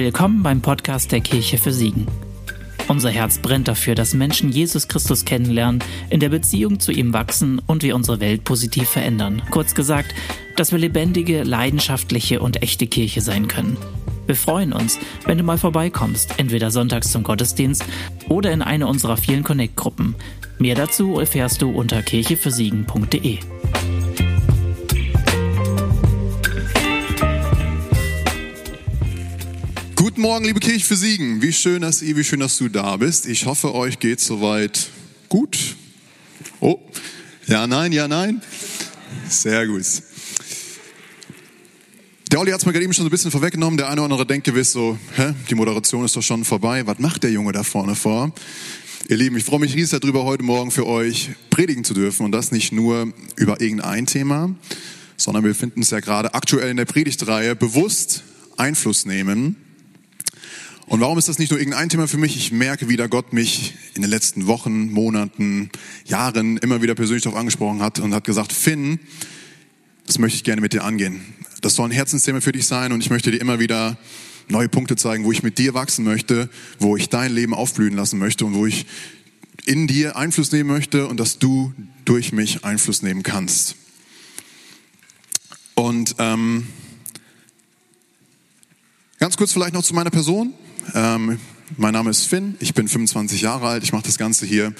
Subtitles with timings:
[0.00, 2.06] Willkommen beim Podcast der Kirche für Siegen.
[2.86, 7.60] Unser Herz brennt dafür, dass Menschen Jesus Christus kennenlernen, in der Beziehung zu ihm wachsen
[7.66, 9.42] und wir unsere Welt positiv verändern.
[9.50, 10.14] Kurz gesagt,
[10.54, 13.76] dass wir lebendige, leidenschaftliche und echte Kirche sein können.
[14.26, 17.84] Wir freuen uns, wenn du mal vorbeikommst, entweder sonntags zum Gottesdienst
[18.28, 20.14] oder in eine unserer vielen Connect-Gruppen.
[20.60, 23.38] Mehr dazu erfährst du unter kirchefürsiegen.de.
[30.18, 31.42] Guten Morgen, liebe Kirche für Siegen.
[31.42, 33.24] Wie schön, dass ihr, wie schön, dass du da bist.
[33.26, 34.90] Ich hoffe, euch geht soweit
[35.28, 35.76] gut.
[36.58, 36.80] Oh,
[37.46, 38.42] ja, nein, ja, nein.
[39.28, 39.84] Sehr gut.
[42.32, 43.76] Der Olli hat es mir gerade eben schon so ein bisschen vorweggenommen.
[43.76, 46.84] Der eine oder andere denkt gewiss so, hä, die Moderation ist doch schon vorbei.
[46.84, 48.32] Was macht der Junge da vorne vor?
[49.08, 52.26] Ihr Lieben, ich freue mich riesig darüber, heute Morgen für euch predigen zu dürfen.
[52.26, 54.52] Und das nicht nur über irgendein Thema,
[55.16, 58.24] sondern wir finden es ja gerade aktuell in der Predigtreihe bewusst
[58.56, 59.67] Einfluss nehmen.
[60.88, 62.34] Und warum ist das nicht nur irgendein Thema für mich?
[62.34, 65.68] Ich merke, wie da Gott mich in den letzten Wochen, Monaten,
[66.06, 68.98] Jahren immer wieder persönlich darauf angesprochen hat und hat gesagt, Finn,
[70.06, 71.20] das möchte ich gerne mit dir angehen.
[71.60, 73.98] Das soll ein Herzensthema für dich sein und ich möchte dir immer wieder
[74.48, 78.18] neue Punkte zeigen, wo ich mit dir wachsen möchte, wo ich dein Leben aufblühen lassen
[78.18, 78.86] möchte und wo ich
[79.66, 81.74] in dir Einfluss nehmen möchte und dass du
[82.06, 83.76] durch mich Einfluss nehmen kannst.
[85.74, 86.66] Und ähm,
[89.18, 90.54] ganz kurz vielleicht noch zu meiner Person.
[90.94, 91.38] Ähm,
[91.76, 94.72] mein Name ist Finn, ich bin 25 Jahre alt, ich mache das Ganze hier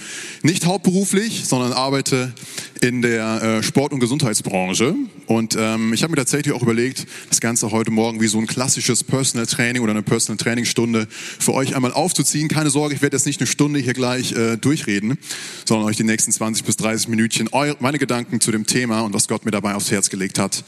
[0.43, 2.33] nicht hauptberuflich, sondern arbeite
[2.81, 4.95] in der äh, Sport- und Gesundheitsbranche.
[5.27, 8.47] Und ähm, ich habe mir tatsächlich auch überlegt, das Ganze heute Morgen wie so ein
[8.47, 12.49] klassisches Personal Training oder eine Personal Training Stunde für euch einmal aufzuziehen.
[12.49, 15.19] Keine Sorge, ich werde jetzt nicht eine Stunde hier gleich äh, durchreden,
[15.67, 19.29] sondern euch die nächsten 20 bis 30 Minütchen meine Gedanken zu dem Thema und was
[19.29, 20.65] Gott mir dabei aufs Herz gelegt hat,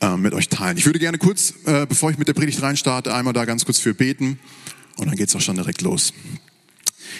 [0.00, 0.76] äh, mit euch teilen.
[0.76, 3.78] Ich würde gerne kurz, äh, bevor ich mit der Predigt reinstarte, einmal da ganz kurz
[3.78, 4.40] für beten.
[4.96, 6.12] Und dann geht's auch schon direkt los.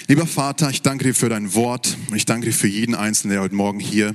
[0.06, 3.32] Lieber Vater, ich danke dir für dein Wort und ich danke dir für jeden Einzelnen,
[3.32, 4.14] der heute Morgen hier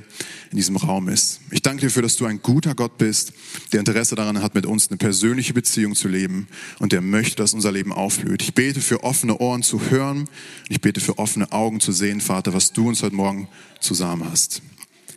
[0.52, 1.40] in diesem Raum ist.
[1.52, 3.34] Ich danke dir dafür, dass du ein guter Gott bist,
[3.72, 6.48] der Interesse daran hat, mit uns eine persönliche Beziehung zu leben
[6.80, 8.42] und der möchte, dass unser Leben aufblüht.
[8.44, 10.30] Ich bete für offene Ohren zu hören.
[10.68, 13.48] Ich bete für offene Augen zu sehen, Vater, was du uns heute Morgen
[13.80, 14.62] zusammen hast.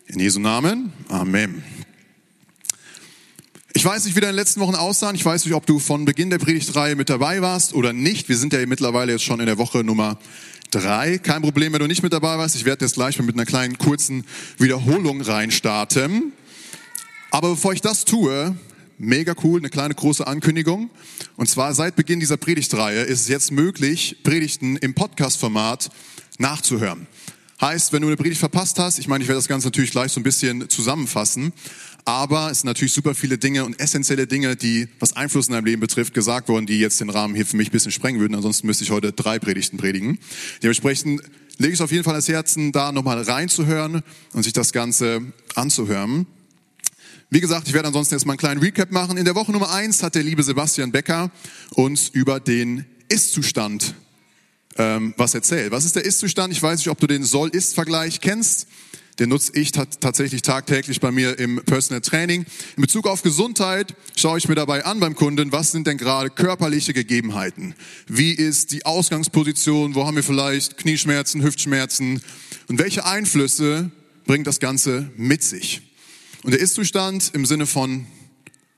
[0.06, 0.92] In Jesu Namen.
[1.08, 1.62] Amen.
[3.82, 5.16] Ich weiß nicht, wie deine letzten Wochen aussahen.
[5.16, 8.28] Ich weiß nicht, ob du von Beginn der Predigtreihe mit dabei warst oder nicht.
[8.28, 10.20] Wir sind ja mittlerweile jetzt schon in der Woche Nummer
[10.70, 11.18] drei.
[11.18, 12.54] Kein Problem, wenn du nicht mit dabei warst.
[12.54, 14.24] Ich werde jetzt gleich mal mit einer kleinen kurzen
[14.56, 16.32] Wiederholung reinstarten.
[17.32, 18.54] Aber bevor ich das tue,
[18.98, 20.88] mega cool, eine kleine große Ankündigung.
[21.34, 25.90] Und zwar seit Beginn dieser Predigtreihe ist es jetzt möglich, Predigten im Podcast-Format
[26.38, 27.08] nachzuhören.
[27.60, 30.10] Heißt, wenn du eine Predigt verpasst hast, ich meine, ich werde das Ganze natürlich gleich
[30.10, 31.52] so ein bisschen zusammenfassen,
[32.04, 35.66] aber es sind natürlich super viele Dinge und essentielle Dinge, die, was Einfluss in deinem
[35.66, 38.34] Leben betrifft, gesagt worden, die jetzt den Rahmen hier für mich ein bisschen sprengen würden.
[38.34, 40.18] Ansonsten müsste ich heute drei Predigten predigen.
[40.62, 41.22] Dementsprechend
[41.58, 44.02] lege ich es auf jeden Fall als Herzen, da nochmal reinzuhören
[44.32, 46.26] und sich das Ganze anzuhören.
[47.30, 49.16] Wie gesagt, ich werde ansonsten jetzt mal einen kleinen Recap machen.
[49.16, 51.30] In der Woche Nummer eins hat der liebe Sebastian Becker
[51.70, 53.94] uns über den Ist-Zustand
[54.76, 55.70] ähm, was erzählt.
[55.70, 56.52] Was ist der Ist-Zustand?
[56.52, 58.66] Ich weiß nicht, ob du den Soll-Ist-Vergleich kennst.
[59.18, 62.46] Den nutze ich tatsächlich tagtäglich bei mir im Personal Training.
[62.76, 66.30] In Bezug auf Gesundheit schaue ich mir dabei an beim Kunden, was sind denn gerade
[66.30, 67.74] körperliche Gegebenheiten?
[68.06, 69.94] Wie ist die Ausgangsposition?
[69.94, 72.22] Wo haben wir vielleicht Knieschmerzen, Hüftschmerzen?
[72.68, 73.90] Und welche Einflüsse
[74.24, 75.82] bringt das Ganze mit sich?
[76.42, 78.06] Und der Ist-Zustand im Sinne von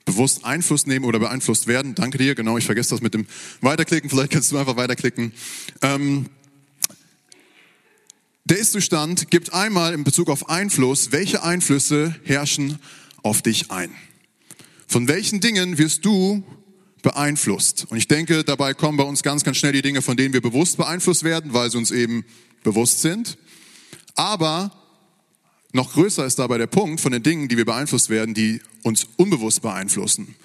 [0.05, 1.95] bewusst Einfluss nehmen oder beeinflusst werden.
[1.95, 3.27] Danke dir, genau, ich vergesse das mit dem
[3.61, 5.33] Weiterklicken, vielleicht kannst du einfach weiterklicken.
[5.81, 6.27] Ähm,
[8.44, 12.78] der Ist-Zustand gibt einmal in Bezug auf Einfluss, welche Einflüsse herrschen
[13.22, 13.91] auf dich ein.
[14.87, 16.44] Von welchen Dingen wirst du
[17.03, 17.87] beeinflusst?
[17.88, 20.43] Und ich denke, dabei kommen bei uns ganz, ganz schnell die Dinge, von denen wir
[20.43, 22.25] bewusst beeinflusst werden, weil sie uns eben
[22.62, 23.38] bewusst sind.
[24.15, 24.71] Aber
[25.72, 29.06] noch größer ist dabei der Punkt von den Dingen, die wir beeinflusst werden, die uns
[29.16, 30.36] unbewusst beeinflussen.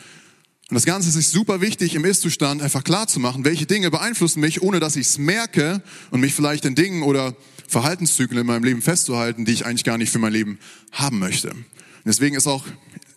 [0.69, 3.91] Und das Ganze ist sich super wichtig, im Ist-Zustand einfach klar zu machen, welche Dinge
[3.91, 7.35] beeinflussen mich, ohne dass ich es merke und mich vielleicht in Dingen oder
[7.69, 10.59] Verhaltenszyklen in meinem Leben festzuhalten, die ich eigentlich gar nicht für mein Leben
[10.91, 11.51] haben möchte.
[11.51, 11.65] Und
[12.05, 12.65] deswegen ist auch,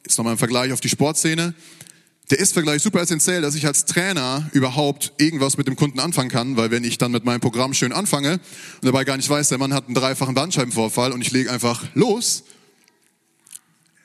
[0.05, 1.55] jetzt nochmal ein Vergleich auf die Sportszene,
[2.31, 6.57] der Ist-Vergleich super essentiell, dass ich als Trainer überhaupt irgendwas mit dem Kunden anfangen kann,
[6.57, 8.41] weil wenn ich dann mit meinem Programm schön anfange und
[8.85, 12.45] dabei gar nicht weiß, der Mann hat einen dreifachen Bandscheibenvorfall und ich lege einfach los,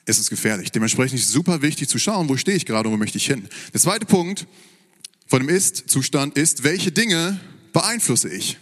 [0.04, 0.72] ist es gefährlich.
[0.72, 3.26] Dementsprechend ist es super wichtig zu schauen, wo stehe ich gerade und wo möchte ich
[3.26, 3.48] hin.
[3.72, 4.46] Der zweite Punkt
[5.26, 7.38] von dem Ist-Zustand ist, welche Dinge
[7.72, 8.58] beeinflusse ich?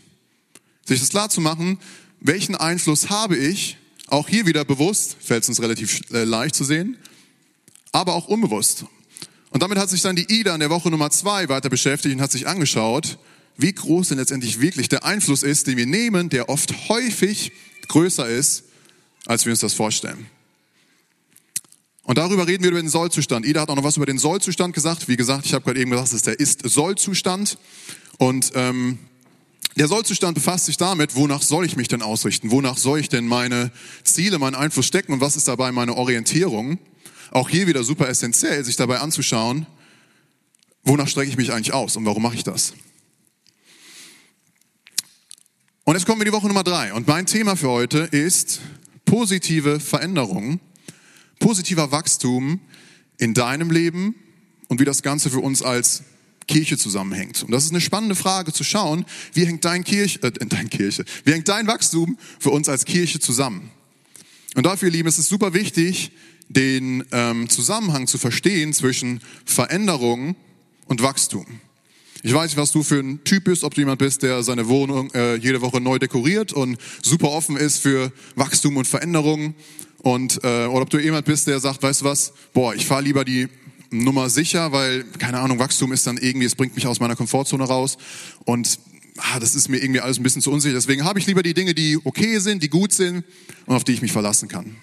[0.86, 1.78] Sich das klar zu machen,
[2.20, 3.76] welchen Einfluss habe ich,
[4.08, 6.96] auch hier wieder bewusst, fällt es uns relativ äh, leicht zu sehen,
[7.92, 8.84] aber auch unbewusst.
[9.50, 12.20] Und damit hat sich dann die Ida in der Woche Nummer zwei weiter beschäftigt und
[12.20, 13.18] hat sich angeschaut,
[13.56, 17.52] wie groß denn letztendlich wirklich der Einfluss ist, den wir nehmen, der oft häufig
[17.88, 18.64] größer ist,
[19.26, 20.26] als wir uns das vorstellen.
[22.02, 23.44] Und darüber reden wir über den Sollzustand.
[23.44, 25.08] Ida hat auch noch was über den Sollzustand gesagt.
[25.08, 27.58] Wie gesagt, ich habe gerade eben gesagt, das ist der Ist-Sollzustand.
[28.18, 28.98] Und ähm,
[29.74, 32.50] der Sollzustand befasst sich damit, wonach soll ich mich denn ausrichten?
[32.50, 33.70] Wonach soll ich denn meine
[34.04, 36.78] Ziele, meinen Einfluss stecken und was ist dabei meine Orientierung?
[37.30, 39.66] Auch hier wieder super essentiell, sich dabei anzuschauen,
[40.84, 42.74] wonach strecke ich mich eigentlich aus und warum mache ich das?
[45.84, 46.92] Und jetzt kommen wir die Woche Nummer drei.
[46.92, 48.60] Und mein Thema für heute ist
[49.04, 50.60] positive Veränderungen
[51.38, 52.60] positiver Wachstum
[53.18, 54.14] in deinem Leben
[54.68, 56.02] und wie das Ganze für uns als
[56.46, 57.42] Kirche zusammenhängt.
[57.42, 61.04] Und das ist eine spannende Frage zu schauen, wie hängt dein Kirche, äh, dein Kirche,
[61.24, 63.70] wie hängt dein Wachstum für uns als Kirche zusammen?
[64.54, 66.12] Und dafür, Lieben, ist es super wichtig,
[66.48, 70.36] den ähm, Zusammenhang zu verstehen zwischen Veränderung
[70.86, 71.46] und Wachstum.
[72.22, 74.68] Ich weiß nicht, was du für ein Typ bist, ob du jemand bist, der seine
[74.68, 79.54] Wohnung äh, jede Woche neu dekoriert und super offen ist für Wachstum und Veränderung.
[79.98, 83.02] Und, äh, oder ob du jemand bist, der sagt, weißt du was, boah, ich fahre
[83.02, 83.48] lieber die
[83.90, 87.64] Nummer sicher, weil, keine Ahnung, Wachstum ist dann irgendwie, es bringt mich aus meiner Komfortzone
[87.64, 87.96] raus
[88.44, 88.78] und
[89.18, 90.74] ah, das ist mir irgendwie alles ein bisschen zu unsicher.
[90.74, 93.24] Deswegen habe ich lieber die Dinge, die okay sind, die gut sind
[93.66, 94.76] und auf die ich mich verlassen kann.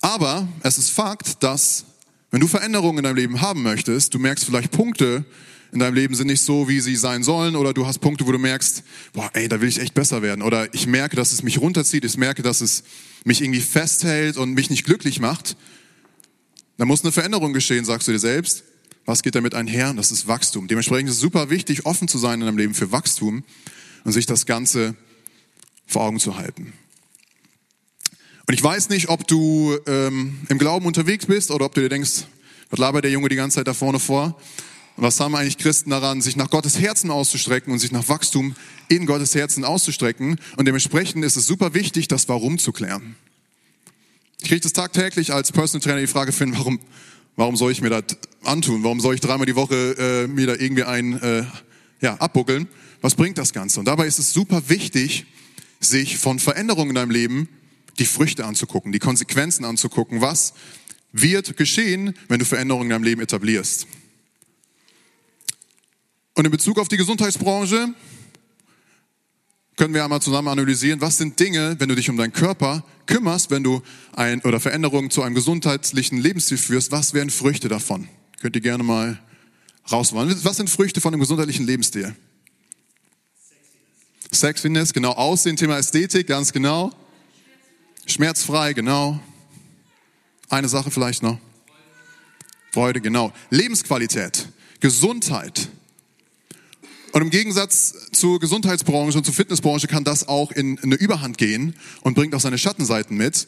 [0.00, 1.84] Aber es ist Fakt, dass
[2.30, 5.24] wenn du Veränderungen in deinem Leben haben möchtest, du merkst vielleicht Punkte,
[5.72, 8.32] in deinem Leben sind nicht so, wie sie sein sollen, oder du hast Punkte, wo
[8.32, 8.82] du merkst,
[9.12, 12.04] boah, ey, da will ich echt besser werden, oder ich merke, dass es mich runterzieht,
[12.04, 12.84] ich merke, dass es
[13.24, 15.56] mich irgendwie festhält und mich nicht glücklich macht,
[16.78, 18.64] dann muss eine Veränderung geschehen, sagst du dir selbst.
[19.04, 19.94] Was geht damit einher?
[19.94, 20.66] Das ist Wachstum.
[20.66, 23.44] Dementsprechend ist es super wichtig, offen zu sein in deinem Leben für Wachstum
[24.04, 24.96] und sich das Ganze
[25.86, 26.72] vor Augen zu halten.
[28.48, 31.88] Und ich weiß nicht, ob du ähm, im Glauben unterwegs bist oder ob du dir
[31.88, 32.24] denkst,
[32.70, 34.38] was labert der Junge die ganze Zeit da vorne vor?
[34.96, 38.56] Und was haben eigentlich Christen daran, sich nach Gottes Herzen auszustrecken und sich nach Wachstum
[38.88, 40.40] in Gottes Herzen auszustrecken?
[40.56, 43.16] Und dementsprechend ist es super wichtig, das Warum zu klären.
[44.40, 46.80] Ich kriege das tagtäglich als Personal Trainer die Frage, Finn, warum,
[47.36, 48.04] warum soll ich mir das
[48.44, 48.82] antun?
[48.84, 51.44] Warum soll ich dreimal die Woche äh, mir da irgendwie ein äh,
[52.00, 52.68] ja, abbuckeln?
[53.00, 53.80] Was bringt das Ganze?
[53.80, 55.26] Und dabei ist es super wichtig,
[55.80, 57.48] sich von Veränderungen in deinem Leben
[57.98, 60.20] die Früchte anzugucken, die Konsequenzen anzugucken.
[60.20, 60.54] Was
[61.12, 63.86] wird geschehen, wenn du Veränderungen in deinem Leben etablierst?
[66.34, 67.94] Und in Bezug auf die Gesundheitsbranche
[69.76, 73.50] können wir einmal zusammen analysieren, was sind Dinge, wenn du dich um deinen Körper kümmerst,
[73.50, 73.82] wenn du
[74.14, 78.08] ein oder Veränderungen zu einem gesundheitlichen Lebensstil führst, was wären Früchte davon?
[78.40, 79.20] Könnt ihr gerne mal
[79.92, 80.34] rauswollen.
[80.44, 82.16] Was sind Früchte von einem gesundheitlichen Lebensstil?
[84.32, 85.12] Sexiness, Sexiness genau.
[85.12, 86.92] Aussehen, Thema Ästhetik, ganz genau.
[88.06, 89.20] Schmerzfrei, genau.
[90.48, 91.38] Eine Sache vielleicht noch.
[92.72, 93.32] Freude, genau.
[93.50, 94.48] Lebensqualität,
[94.80, 95.68] Gesundheit,
[97.16, 101.74] und im Gegensatz zur Gesundheitsbranche und zur Fitnessbranche kann das auch in eine Überhand gehen
[102.02, 103.46] und bringt auch seine Schattenseiten mit.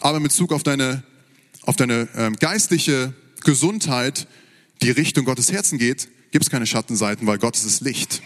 [0.00, 1.02] Aber mit Bezug auf deine,
[1.62, 4.28] auf deine ähm, geistliche Gesundheit,
[4.82, 8.20] die Richtung Gottes Herzen geht, gibt es keine Schattenseiten, weil Gott ist das Licht.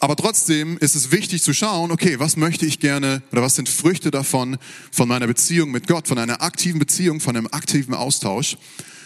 [0.00, 3.68] Aber trotzdem ist es wichtig zu schauen, okay, was möchte ich gerne oder was sind
[3.68, 4.56] Früchte davon,
[4.90, 8.56] von meiner Beziehung mit Gott, von einer aktiven Beziehung, von einem aktiven Austausch.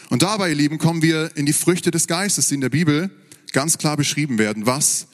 [0.09, 3.11] Und dabei, ihr Lieben, kommen wir in die Früchte des Geistes, die in der Bibel
[3.53, 4.67] ganz klar beschrieben werden.
[4.67, 5.09] Was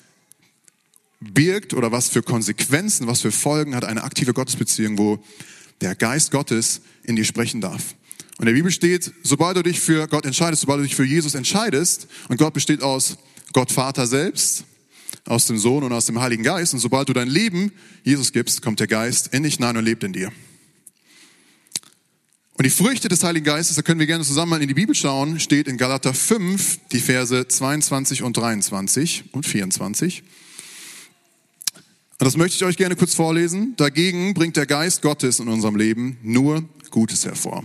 [1.20, 5.22] birgt oder was für Konsequenzen, was für Folgen hat eine aktive Gottesbeziehung, wo
[5.80, 7.94] der Geist Gottes in dir sprechen darf.
[8.38, 11.04] Und in der Bibel steht, sobald du dich für Gott entscheidest, sobald du dich für
[11.04, 13.18] Jesus entscheidest, und Gott besteht aus
[13.52, 14.64] Gott Vater selbst,
[15.26, 17.72] aus dem Sohn und aus dem Heiligen Geist, und sobald du dein Leben
[18.02, 20.32] Jesus gibst, kommt der Geist in dich hinein und lebt in dir.
[22.54, 24.94] Und die Früchte des Heiligen Geistes, da können wir gerne zusammen mal in die Bibel
[24.94, 30.22] schauen, steht in Galater 5, die Verse 22 und 23 und 24.
[32.22, 33.74] Und das möchte ich euch gerne kurz vorlesen.
[33.76, 37.64] Dagegen bringt der Geist Gottes in unserem Leben nur Gutes hervor.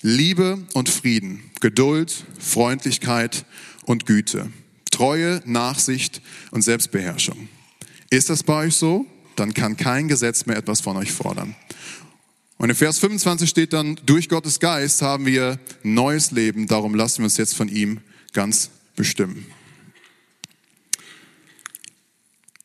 [0.00, 3.44] Liebe und Frieden, Geduld, Freundlichkeit
[3.84, 4.50] und Güte,
[4.90, 6.22] Treue, Nachsicht
[6.52, 7.48] und Selbstbeherrschung.
[8.08, 9.06] Ist das bei euch so?
[9.36, 11.54] Dann kann kein Gesetz mehr etwas von euch fordern.
[12.60, 17.20] Und in Vers 25 steht dann, durch Gottes Geist haben wir neues Leben, darum lassen
[17.20, 18.00] wir uns jetzt von ihm
[18.34, 19.46] ganz bestimmen.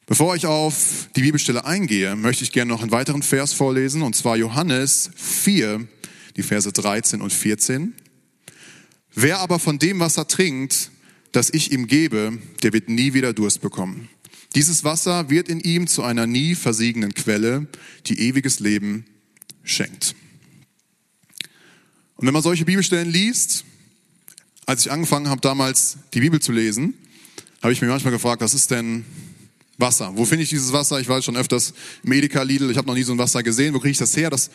[0.05, 4.17] Bevor ich auf die Bibelstelle eingehe, möchte ich gerne noch einen weiteren Vers vorlesen, und
[4.17, 5.87] zwar Johannes 4,
[6.35, 7.93] die Verse 13 und 14.
[9.13, 10.91] Wer aber von dem Wasser trinkt,
[11.31, 14.09] das ich ihm gebe, der wird nie wieder Durst bekommen.
[14.55, 17.67] Dieses Wasser wird in ihm zu einer nie versiegenden Quelle,
[18.07, 19.05] die ewiges Leben
[19.65, 20.15] schenkt.
[22.15, 23.65] Und wenn man solche Bibelstellen liest,
[24.65, 26.93] als ich angefangen habe damals die Bibel zu lesen,
[27.61, 29.05] habe ich mir manchmal gefragt, was ist denn
[29.77, 30.15] Wasser?
[30.15, 30.99] Wo finde ich dieses Wasser?
[30.99, 33.73] Ich war schon öfters im Edeka Lidl, ich habe noch nie so ein Wasser gesehen.
[33.73, 34.29] Wo kriege ich das her?
[34.29, 34.49] Das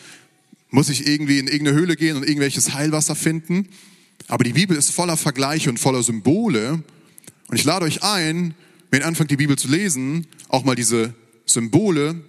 [0.69, 3.67] muss ich irgendwie in irgendeine Höhle gehen und irgendwelches Heilwasser finden.
[4.27, 6.83] Aber die Bibel ist voller Vergleiche und voller Symbole.
[7.47, 8.55] Und ich lade euch ein,
[8.89, 11.13] wenn ihr anfangt, die Bibel zu lesen, auch mal diese
[11.45, 12.23] Symbole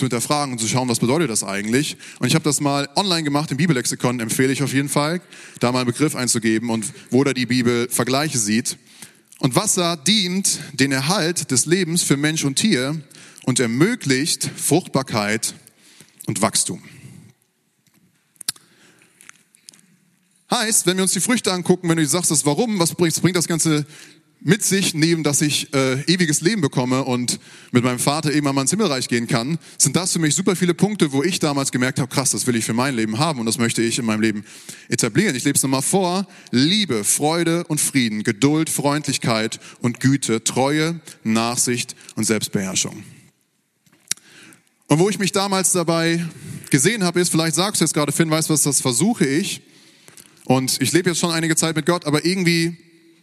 [0.00, 1.96] zu hinterfragen und zu schauen, was bedeutet das eigentlich.
[2.20, 5.20] Und ich habe das mal online gemacht im Bibellexikon, empfehle ich auf jeden Fall,
[5.60, 8.78] da mal einen Begriff einzugeben und wo da die Bibel Vergleiche sieht.
[9.40, 12.98] Und Wasser dient den Erhalt des Lebens für Mensch und Tier
[13.44, 15.54] und ermöglicht Fruchtbarkeit
[16.26, 16.82] und Wachstum.
[20.50, 23.36] Heißt, wenn wir uns die Früchte angucken, wenn du sagst, das warum, was bringt, bringt
[23.36, 23.84] das Ganze
[24.42, 27.38] mit sich nehmen, dass ich äh, ewiges Leben bekomme und
[27.72, 30.72] mit meinem Vater irgendwann mal ins Himmelreich gehen kann, sind das für mich super viele
[30.72, 33.46] Punkte, wo ich damals gemerkt habe, krass, das will ich für mein Leben haben und
[33.46, 34.44] das möchte ich in meinem Leben
[34.88, 35.36] etablieren.
[35.36, 36.26] Ich lebe es nochmal vor.
[36.50, 43.04] Liebe, Freude und Frieden, Geduld, Freundlichkeit und Güte, Treue, Nachsicht und Selbstbeherrschung.
[44.86, 46.24] Und wo ich mich damals dabei
[46.70, 49.60] gesehen habe, ist, vielleicht sagst du jetzt gerade, Finn, weißt du was, das versuche ich.
[50.44, 52.76] Und ich lebe jetzt schon einige Zeit mit Gott, aber irgendwie,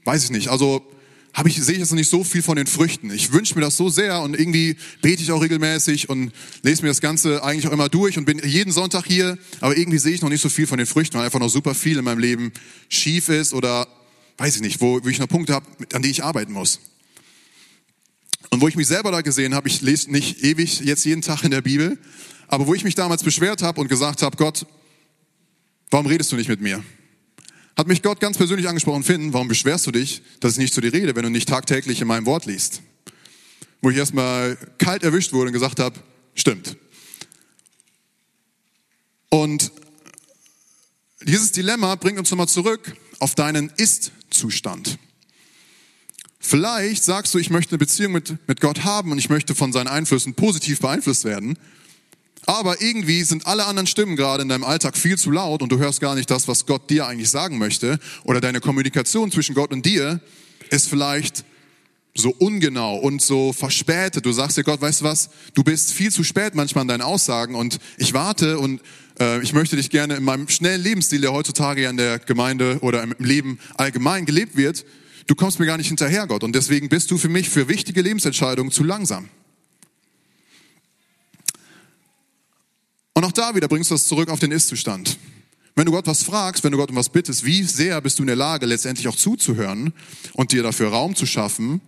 [0.05, 0.85] weiß ich nicht, also
[1.33, 3.11] habe ich, sehe ich jetzt noch nicht so viel von den Früchten.
[3.11, 6.31] Ich wünsche mir das so sehr und irgendwie bete ich auch regelmäßig und
[6.63, 9.99] lese mir das Ganze eigentlich auch immer durch und bin jeden Sonntag hier, aber irgendwie
[9.99, 12.03] sehe ich noch nicht so viel von den Früchten, weil einfach noch super viel in
[12.03, 12.51] meinem Leben
[12.89, 13.87] schief ist oder
[14.37, 16.79] weiß ich nicht, wo, wo ich noch Punkte habe, an die ich arbeiten muss.
[18.49, 21.43] Und wo ich mich selber da gesehen habe, ich lese nicht ewig jetzt jeden Tag
[21.43, 21.99] in der Bibel,
[22.47, 24.65] aber wo ich mich damals beschwert habe und gesagt habe, Gott,
[25.91, 26.83] warum redest du nicht mit mir?
[27.77, 30.81] Hat mich Gott ganz persönlich angesprochen, Finn, warum beschwerst du dich, dass ich nicht zu
[30.81, 32.81] dir rede, wenn du nicht tagtäglich in meinem Wort liest?
[33.81, 35.99] Wo ich erstmal kalt erwischt wurde und gesagt habe,
[36.33, 36.75] stimmt.
[39.29, 39.71] Und
[41.21, 44.97] dieses Dilemma bringt uns nochmal zurück auf deinen Ist-Zustand.
[46.39, 49.71] Vielleicht sagst du, ich möchte eine Beziehung mit, mit Gott haben und ich möchte von
[49.71, 51.59] seinen Einflüssen positiv beeinflusst werden.
[52.47, 55.79] Aber irgendwie sind alle anderen Stimmen gerade in deinem Alltag viel zu laut und du
[55.79, 57.99] hörst gar nicht das, was Gott dir eigentlich sagen möchte.
[58.23, 60.21] Oder deine Kommunikation zwischen Gott und dir
[60.69, 61.43] ist vielleicht
[62.15, 64.25] so ungenau und so verspätet.
[64.25, 67.01] Du sagst dir Gott, weißt du was, du bist viel zu spät manchmal an deinen
[67.01, 68.81] Aussagen und ich warte und
[69.19, 72.79] äh, ich möchte dich gerne in meinem schnellen Lebensstil, der heutzutage ja in der Gemeinde
[72.79, 74.85] oder im Leben allgemein gelebt wird,
[75.27, 76.45] du kommst mir gar nicht hinterher, Gott.
[76.45, 79.29] Und deswegen bist du für mich für wichtige Lebensentscheidungen zu langsam.
[83.17, 85.17] Und auch da wieder bringst du das zurück auf den Ist-Zustand.
[85.73, 88.21] Wenn du Gott was fragst, wenn du Gott um was bittest, wie sehr bist du
[88.21, 89.91] in der Lage, letztendlich auch zuzuhören
[90.33, 91.81] und dir dafür Raum zu schaffen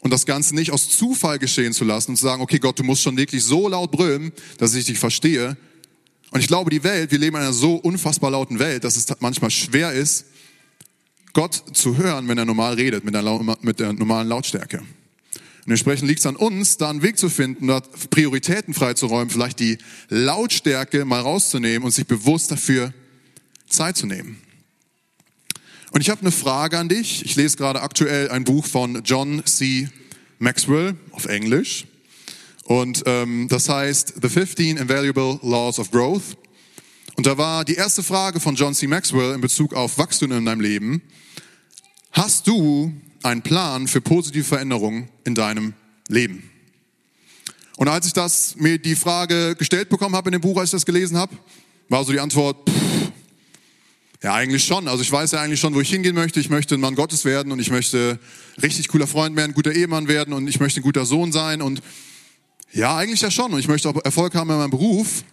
[0.00, 2.82] und das Ganze nicht aus Zufall geschehen zu lassen und zu sagen, okay Gott, du
[2.82, 5.56] musst schon wirklich so laut brüllen, dass ich dich verstehe.
[6.32, 9.06] Und ich glaube, die Welt, wir leben in einer so unfassbar lauten Welt, dass es
[9.20, 10.24] manchmal schwer ist,
[11.34, 14.82] Gott zu hören, wenn er normal redet, mit der, mit der normalen Lautstärke.
[15.64, 19.60] Und entsprechend liegt es an uns, da einen Weg zu finden, da Prioritäten freizuräumen, vielleicht
[19.60, 19.78] die
[20.08, 22.92] Lautstärke mal rauszunehmen und sich bewusst dafür
[23.68, 24.38] Zeit zu nehmen.
[25.92, 27.24] Und ich habe eine Frage an dich.
[27.24, 29.88] Ich lese gerade aktuell ein Buch von John C.
[30.38, 31.84] Maxwell auf Englisch.
[32.64, 36.36] Und ähm, das heißt The 15 Invaluable Laws of Growth.
[37.16, 38.86] Und da war die erste Frage von John C.
[38.86, 41.02] Maxwell in Bezug auf Wachstum in deinem Leben.
[42.10, 42.92] Hast du
[43.24, 45.74] einen Plan für positive Veränderungen in deinem
[46.08, 46.50] Leben.
[47.76, 50.72] Und als ich das mir die Frage gestellt bekommen habe in dem Buch, als ich
[50.72, 51.36] das gelesen habe,
[51.88, 53.12] war so die Antwort, pff,
[54.22, 54.88] ja eigentlich schon.
[54.88, 56.40] Also ich weiß ja eigentlich schon, wo ich hingehen möchte.
[56.40, 58.18] Ich möchte ein Mann Gottes werden und ich möchte
[58.62, 61.82] richtig cooler Freund werden, guter Ehemann werden und ich möchte ein guter Sohn sein und
[62.72, 63.52] ja, eigentlich ja schon.
[63.52, 65.24] Und ich möchte auch Erfolg haben in meinem Beruf.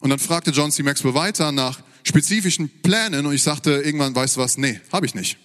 [0.00, 0.82] Und dann fragte John C.
[0.82, 5.14] Maxwell weiter nach spezifischen Plänen und ich sagte irgendwann, weißt du was, nee, habe ich
[5.14, 5.38] nicht.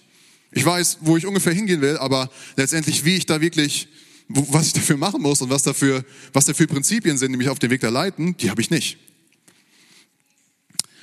[0.52, 3.88] Ich weiß, wo ich ungefähr hingehen will, aber letztendlich, wie ich da wirklich,
[4.28, 7.58] was ich dafür machen muss und was dafür, was dafür Prinzipien sind, die mich auf
[7.58, 8.98] den Weg da leiten, die habe ich nicht.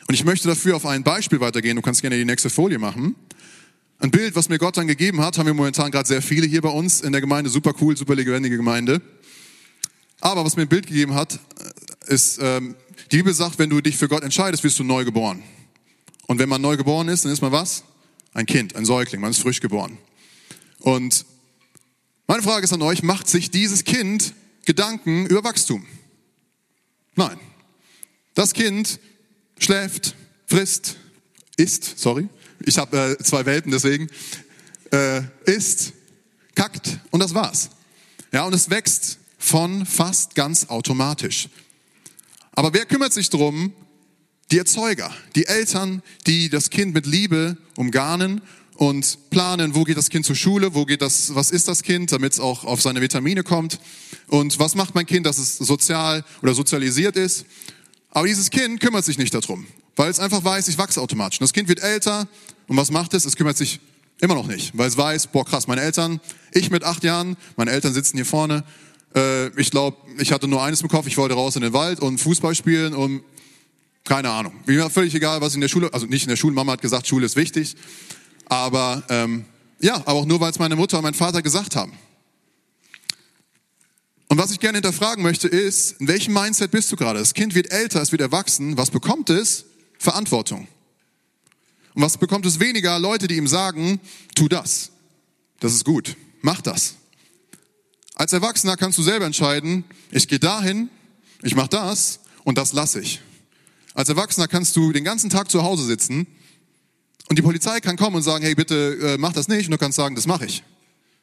[0.07, 1.75] Und ich möchte dafür auf ein Beispiel weitergehen.
[1.75, 3.15] Du kannst gerne die nächste Folie machen.
[3.99, 6.61] Ein Bild, was mir Gott dann gegeben hat, haben wir momentan gerade sehr viele hier
[6.61, 7.49] bei uns in der Gemeinde.
[7.49, 9.01] Super cool, super lebendige Gemeinde.
[10.21, 11.39] Aber was mir ein Bild gegeben hat,
[12.07, 12.75] ist, ähm,
[13.11, 15.43] die Bibel sagt, wenn du dich für Gott entscheidest, wirst du neu geboren.
[16.27, 17.83] Und wenn man neu geboren ist, dann ist man was?
[18.37, 19.97] Ein Kind, ein Säugling, man ist frisch geboren.
[20.77, 21.25] Und
[22.27, 25.87] meine Frage ist an euch, macht sich dieses Kind Gedanken über Wachstum?
[27.15, 27.39] Nein.
[28.35, 28.99] Das Kind
[29.57, 30.15] schläft,
[30.45, 30.97] frisst,
[31.55, 32.29] isst, sorry,
[32.59, 34.07] ich habe äh, zwei Welten deswegen,
[34.91, 35.93] äh, isst,
[36.53, 37.71] kackt und das war's.
[38.31, 41.49] Ja, und es wächst von fast ganz automatisch.
[42.51, 43.73] Aber wer kümmert sich darum,
[44.49, 48.41] Die Erzeuger, die Eltern, die das Kind mit Liebe umgarnen
[48.75, 52.13] und planen, wo geht das Kind zur Schule, wo geht das, was ist das Kind,
[52.13, 53.77] damit es auch auf seine Vitamine kommt
[54.27, 57.45] und was macht mein Kind, dass es sozial oder sozialisiert ist.
[58.11, 61.41] Aber dieses Kind kümmert sich nicht darum, weil es einfach weiß, ich wachse automatisch.
[61.41, 62.29] Und das Kind wird älter
[62.67, 63.25] und was macht es?
[63.25, 63.81] Es kümmert sich
[64.21, 66.21] immer noch nicht, weil es weiß, boah krass, meine Eltern,
[66.53, 68.63] ich mit acht Jahren, meine Eltern sitzen hier vorne,
[69.13, 71.99] äh, ich glaube, ich hatte nur eines im Kopf, ich wollte raus in den Wald
[71.99, 73.23] und Fußball spielen und
[74.07, 74.53] keine Ahnung.
[74.65, 76.81] Mir war völlig egal, was in der Schule, also nicht in der Schule, Mama hat
[76.81, 77.75] gesagt, Schule ist wichtig,
[78.45, 79.45] aber ähm,
[79.79, 81.93] ja, aber auch nur, weil es meine Mutter und mein Vater gesagt haben.
[84.29, 87.19] Und was ich gerne hinterfragen möchte ist, in welchem Mindset bist du gerade?
[87.19, 88.77] Das Kind wird älter, es wird erwachsen.
[88.77, 89.65] Was bekommt es?
[89.99, 90.67] Verantwortung.
[91.93, 92.99] Und was bekommt es weniger?
[92.99, 93.99] Leute, die ihm sagen,
[94.35, 94.91] tu das.
[95.59, 96.15] Das ist gut.
[96.41, 96.95] Mach das.
[98.15, 100.89] Als Erwachsener kannst du selber entscheiden, ich gehe dahin,
[101.41, 103.21] ich mache das und das lasse ich.
[103.97, 106.27] Als Erwachsener kannst du den ganzen Tag zu Hause sitzen
[107.29, 109.65] und die Polizei kann kommen und sagen, hey, bitte äh, mach das nicht.
[109.65, 110.61] Und du kannst sagen, das mache ich.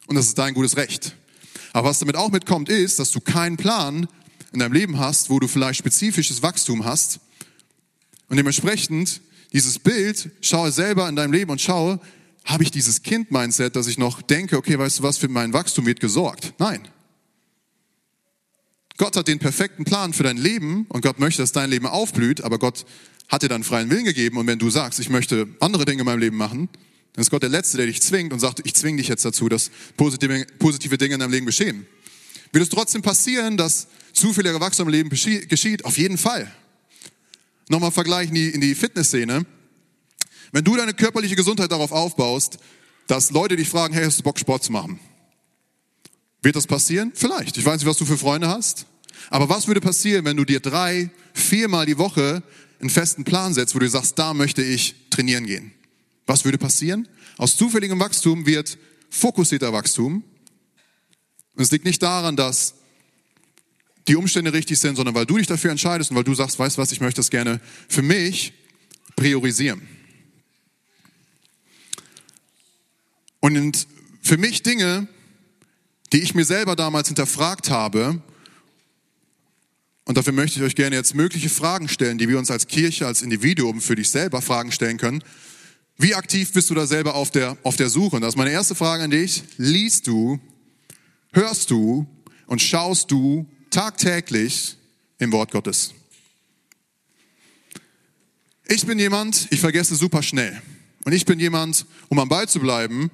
[0.08, 1.14] Und das ist dein gutes Recht.
[1.72, 4.08] Aber was damit auch mitkommt, ist, dass du keinen Plan
[4.52, 7.20] in deinem Leben hast, wo du vielleicht spezifisches Wachstum hast.
[8.28, 9.20] Und dementsprechend
[9.52, 12.00] dieses Bild, schaue selber in deinem Leben und schaue,
[12.44, 15.86] habe ich dieses Kind-Mindset, dass ich noch denke, okay, weißt du was, für mein Wachstum
[15.86, 16.54] wird gesorgt.
[16.58, 16.88] Nein.
[18.96, 22.42] Gott hat den perfekten Plan für dein Leben und Gott möchte, dass dein Leben aufblüht,
[22.42, 22.86] aber Gott
[23.28, 26.06] hat dir dann freien Willen gegeben und wenn du sagst, ich möchte andere Dinge in
[26.06, 26.68] meinem Leben machen,
[27.14, 29.48] dann ist Gott der Letzte, der dich zwingt und sagt, ich zwinge dich jetzt dazu,
[29.48, 31.86] dass positive, positive Dinge in deinem Leben geschehen.
[32.52, 35.84] Wird es trotzdem passieren, dass zufälliger Wachstum im Leben geschieht?
[35.84, 36.52] Auf jeden Fall.
[37.68, 39.44] Nochmal vergleichen in die Fitnessszene.
[40.52, 42.58] Wenn du deine körperliche Gesundheit darauf aufbaust,
[43.08, 45.00] dass Leute dich fragen, hey, hast du Bock, Sport zu machen?
[46.44, 47.10] Wird das passieren?
[47.14, 47.56] Vielleicht.
[47.56, 48.84] Ich weiß nicht, was du für Freunde hast.
[49.30, 52.42] Aber was würde passieren, wenn du dir drei, viermal die Woche
[52.80, 55.72] einen festen Plan setzt, wo du sagst, da möchte ich trainieren gehen?
[56.26, 57.08] Was würde passieren?
[57.38, 58.76] Aus zufälligem Wachstum wird
[59.08, 60.22] fokussierter Wachstum.
[61.54, 62.74] Und es liegt nicht daran, dass
[64.06, 66.76] die Umstände richtig sind, sondern weil du dich dafür entscheidest und weil du sagst, weißt
[66.76, 68.52] was, ich möchte das gerne für mich
[69.16, 69.80] priorisieren.
[73.40, 73.86] Und
[74.20, 75.08] für mich Dinge,
[76.14, 78.22] die ich mir selber damals hinterfragt habe,
[80.04, 83.06] und dafür möchte ich euch gerne jetzt mögliche Fragen stellen, die wir uns als Kirche,
[83.06, 85.24] als Individuum für dich selber Fragen stellen können.
[85.96, 88.16] Wie aktiv bist du da selber auf der, auf der Suche?
[88.16, 89.42] Und das ist meine erste Frage an dich.
[89.56, 90.38] Liest du,
[91.32, 92.06] hörst du
[92.46, 94.76] und schaust du tagtäglich
[95.18, 95.94] im Wort Gottes?
[98.68, 100.62] Ich bin jemand, ich vergesse super schnell.
[101.04, 103.10] Und ich bin jemand, um am Ball zu bleiben,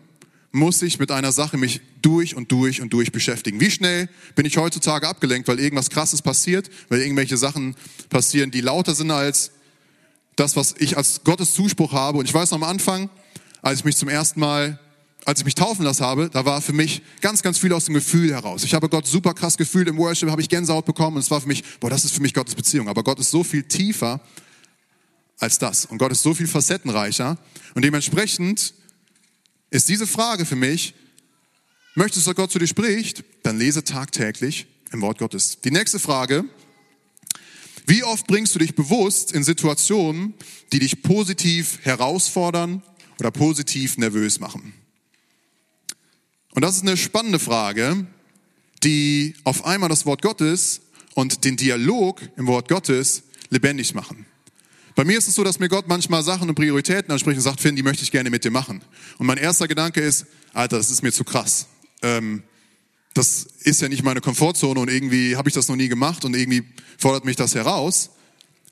[0.52, 3.60] muss ich mit einer Sache mich durch und durch und durch beschäftigen.
[3.60, 7.76] Wie schnell bin ich heutzutage abgelenkt, weil irgendwas Krasses passiert, weil irgendwelche Sachen
[8.08, 9.52] passieren, die lauter sind als
[10.36, 12.18] das, was ich als Gottes Zuspruch habe.
[12.18, 13.10] Und ich weiß noch am Anfang,
[13.62, 14.80] als ich mich zum ersten Mal,
[15.24, 17.94] als ich mich taufen lassen habe, da war für mich ganz, ganz viel aus dem
[17.94, 18.64] Gefühl heraus.
[18.64, 21.40] Ich habe Gott super krass gefühlt im Worship, habe ich Gänsehaut bekommen und es war
[21.40, 22.88] für mich, boah, das ist für mich Gottes Beziehung.
[22.88, 24.20] Aber Gott ist so viel tiefer
[25.38, 25.86] als das.
[25.86, 27.38] Und Gott ist so viel facettenreicher.
[27.74, 28.74] Und dementsprechend
[29.70, 30.94] ist diese Frage für mich,
[31.94, 33.24] möchtest du, dass Gott zu dir spricht?
[33.42, 35.61] Dann lese tagtäglich im Wort Gottes.
[35.61, 36.44] Die nächste Frage,
[37.87, 40.35] wie oft bringst du dich bewusst in Situationen,
[40.72, 42.83] die dich positiv herausfordern
[43.18, 44.74] oder positiv nervös machen?
[46.52, 48.06] Und das ist eine spannende Frage,
[48.83, 50.80] die auf einmal das Wort Gottes
[51.14, 54.26] und den Dialog im Wort Gottes lebendig machen.
[55.00, 57.62] Bei mir ist es so, dass mir Gott manchmal Sachen und Prioritäten anspricht und sagt,
[57.62, 58.82] Finn, die möchte ich gerne mit dir machen.
[59.16, 61.68] Und mein erster Gedanke ist, Alter, das ist mir zu krass.
[62.02, 62.42] Ähm,
[63.14, 66.36] das ist ja nicht meine Komfortzone und irgendwie habe ich das noch nie gemacht und
[66.36, 66.64] irgendwie
[66.98, 68.10] fordert mich das heraus.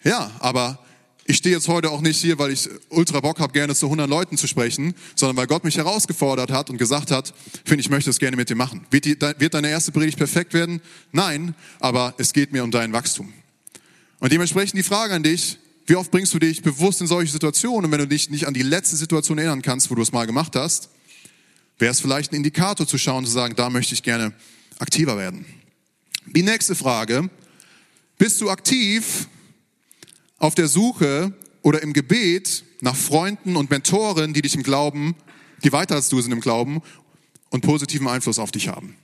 [0.04, 0.78] Ja, aber
[1.24, 4.06] ich stehe jetzt heute auch nicht hier, weil ich ultra Bock habe, gerne zu 100
[4.06, 7.32] Leuten zu sprechen, sondern weil Gott mich herausgefordert hat und gesagt hat,
[7.64, 8.86] Finn, ich möchte das gerne mit dir machen.
[8.90, 10.82] Wird, die, wird deine erste Predigt perfekt werden?
[11.10, 13.32] Nein, aber es geht mir um dein Wachstum.
[14.18, 15.56] Und dementsprechend die Frage an dich,
[15.88, 18.52] wie oft bringst du dich bewusst in solche Situationen und wenn du dich nicht an
[18.52, 20.90] die letzte Situation erinnern kannst, wo du es mal gemacht hast,
[21.78, 24.34] wäre es vielleicht ein Indikator zu schauen, zu sagen, da möchte ich gerne
[24.78, 25.46] aktiver werden.
[26.26, 27.30] Die nächste Frage,
[28.18, 29.28] bist du aktiv
[30.36, 35.16] auf der Suche oder im Gebet nach Freunden und Mentoren, die dich im Glauben,
[35.64, 36.82] die weiter als du sind im Glauben
[37.48, 38.94] und positiven Einfluss auf dich haben?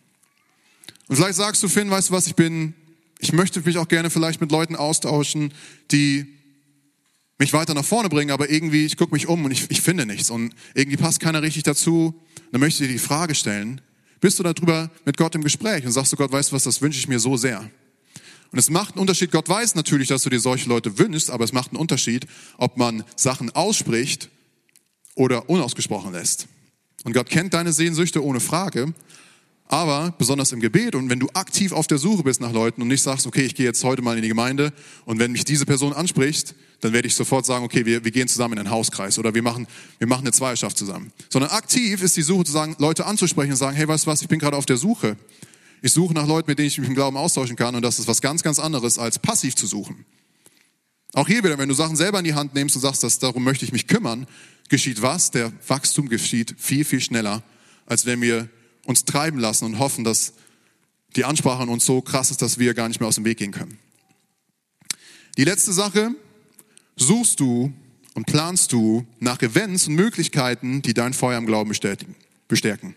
[1.09, 2.75] Und vielleicht sagst du, Finn, weißt du was, ich bin,
[3.20, 5.55] ich möchte mich auch gerne vielleicht mit Leuten austauschen,
[5.90, 6.35] die
[7.44, 10.07] mich weiter nach vorne bringen, aber irgendwie, ich gucke mich um und ich, ich finde
[10.07, 12.14] nichts und irgendwie passt keiner richtig dazu.
[12.52, 13.83] Dann möchte ich dir die Frage stellen,
[14.20, 16.80] bist du darüber mit Gott im Gespräch und sagst du Gott, weißt du was, das
[16.80, 17.70] wünsche ich mir so sehr.
[18.50, 19.30] Und es macht einen Unterschied.
[19.30, 22.26] Gott weiß natürlich, dass du dir solche Leute wünschst, aber es macht einen Unterschied,
[22.57, 24.30] ob man Sachen ausspricht
[25.14, 26.46] oder unausgesprochen lässt.
[27.04, 28.94] Und Gott kennt deine Sehnsüchte ohne Frage.
[29.66, 32.88] Aber besonders im Gebet und wenn du aktiv auf der Suche bist nach Leuten und
[32.88, 34.72] nicht sagst, okay, ich gehe jetzt heute mal in die Gemeinde
[35.07, 36.54] und wenn mich diese Person anspricht,
[36.85, 39.42] dann werde ich sofort sagen, okay, wir, wir gehen zusammen in einen Hauskreis oder wir
[39.42, 39.66] machen,
[39.97, 41.12] wir machen eine Zweierschaft zusammen.
[41.31, 44.20] Sondern aktiv ist die Suche zu sagen, Leute anzusprechen und sagen, hey, weißt du was,
[44.20, 45.16] ich bin gerade auf der Suche.
[45.81, 48.07] Ich suche nach Leuten, mit denen ich mich im Glauben austauschen kann und das ist
[48.07, 50.05] was ganz, ganz anderes als passiv zu suchen.
[51.14, 53.42] Auch hier wieder, wenn du Sachen selber in die Hand nimmst und sagst, dass darum
[53.44, 54.27] möchte ich mich kümmern,
[54.68, 55.31] geschieht was?
[55.31, 57.42] Der Wachstum geschieht viel, viel schneller,
[57.87, 58.51] als wenn wir
[58.85, 60.35] uns treiben lassen und hoffen, dass
[61.16, 63.38] die Ansprache an uns so krass ist, dass wir gar nicht mehr aus dem Weg
[63.38, 63.79] gehen können.
[65.38, 66.14] Die letzte Sache,
[66.96, 67.72] suchst du
[68.14, 71.72] und planst du nach Events und Möglichkeiten, die dein Feuer im Glauben
[72.48, 72.94] bestärken.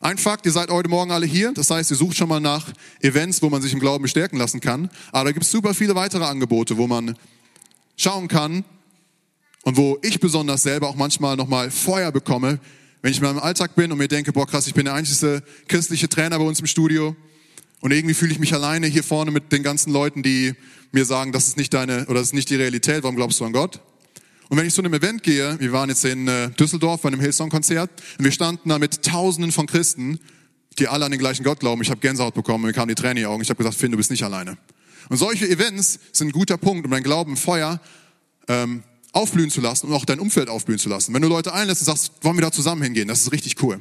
[0.00, 2.72] Ein Fakt, ihr seid heute Morgen alle hier, das heißt, ihr sucht schon mal nach
[3.00, 4.90] Events, wo man sich im Glauben bestärken lassen kann.
[5.10, 7.16] Aber da gibt es super viele weitere Angebote, wo man
[7.96, 8.64] schauen kann
[9.62, 12.60] und wo ich besonders selber auch manchmal nochmal Feuer bekomme,
[13.02, 15.42] wenn ich mal im Alltag bin und mir denke, boah krass, ich bin der einzige
[15.66, 17.16] christliche Trainer bei uns im Studio
[17.80, 20.54] und irgendwie fühle ich mich alleine hier vorne mit den ganzen Leuten, die
[20.92, 23.44] mir sagen, das ist nicht deine oder das ist nicht die Realität, warum glaubst du
[23.44, 23.80] an Gott?
[24.48, 27.20] Und wenn ich zu einem Event gehe, wir waren jetzt in äh, Düsseldorf bei einem
[27.20, 30.20] Hillsong-Konzert und wir standen da mit Tausenden von Christen,
[30.78, 31.82] die alle an den gleichen Gott glauben.
[31.82, 33.42] Ich habe Gänsehaut bekommen, mir kamen die Tränen in die Augen.
[33.42, 34.56] Ich habe gesagt, Finn, du bist nicht alleine.
[35.08, 37.80] Und solche Events sind ein guter Punkt, um dein Glauben Feuer
[38.48, 41.14] ähm, aufblühen zu lassen und auch dein Umfeld aufblühen zu lassen.
[41.14, 43.80] Wenn du Leute einlässt und sagst, wollen wir da zusammen hingehen, das ist richtig cool.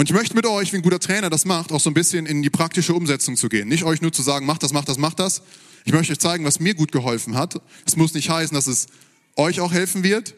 [0.00, 2.24] Und ich möchte mit euch, wie ein guter Trainer das macht, auch so ein bisschen
[2.24, 3.66] in die praktische Umsetzung zu gehen.
[3.66, 5.42] Nicht euch nur zu sagen, mach das, mach das, mach das,
[5.84, 7.60] ich möchte euch zeigen, was mir gut geholfen hat.
[7.84, 8.86] Es muss nicht heißen, dass es
[9.34, 10.34] euch auch helfen wird.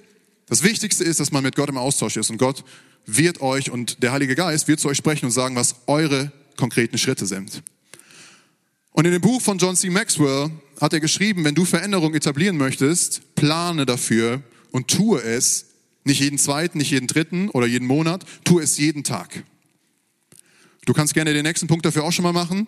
[0.47, 2.65] Das Wichtigste ist, dass man mit Gott im Austausch ist und Gott
[3.05, 6.97] wird euch und der Heilige Geist wird zu euch sprechen und sagen, was eure konkreten
[6.97, 7.63] Schritte sind.
[8.93, 9.91] Und in dem Buch von John C.
[9.91, 15.67] Maxwell hat er geschrieben, wenn du Veränderung etablieren möchtest, plane dafür und tue es
[16.05, 19.45] nicht jeden zweiten, nicht jeden dritten oder jeden Monat, tue es jeden Tag.
[20.87, 22.67] Du kannst gerne den nächsten Punkt dafür auch schon mal machen.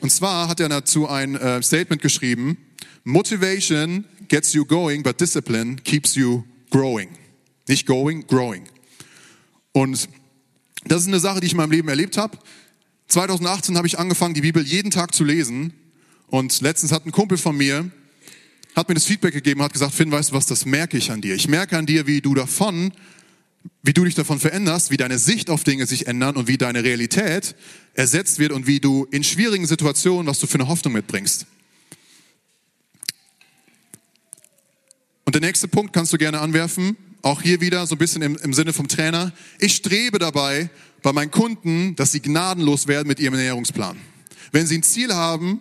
[0.00, 2.58] Und zwar hat er dazu ein äh, Statement geschrieben,
[3.04, 7.08] Motivation gets you going, but discipline keeps you growing.
[7.68, 8.64] Nicht going, growing.
[9.72, 10.08] Und
[10.84, 12.38] das ist eine Sache, die ich in meinem Leben erlebt habe.
[13.08, 15.72] 2018 habe ich angefangen, die Bibel jeden Tag zu lesen.
[16.26, 17.90] Und letztens hat ein Kumpel von mir,
[18.76, 21.20] hat mir das Feedback gegeben, hat gesagt, Finn, weißt du was, das merke ich an
[21.20, 21.34] dir.
[21.34, 22.92] Ich merke an dir, wie du davon
[23.82, 26.84] wie du dich davon veränderst, wie deine Sicht auf Dinge sich ändern und wie deine
[26.84, 27.54] Realität
[27.94, 31.46] ersetzt wird und wie du in schwierigen Situationen, was du für eine Hoffnung mitbringst.
[35.24, 38.36] Und der nächste Punkt kannst du gerne anwerfen, auch hier wieder so ein bisschen im,
[38.36, 39.32] im Sinne vom Trainer.
[39.58, 40.70] Ich strebe dabei
[41.02, 43.96] bei meinen Kunden, dass sie gnadenlos werden mit ihrem Ernährungsplan.
[44.52, 45.60] Wenn sie ein Ziel haben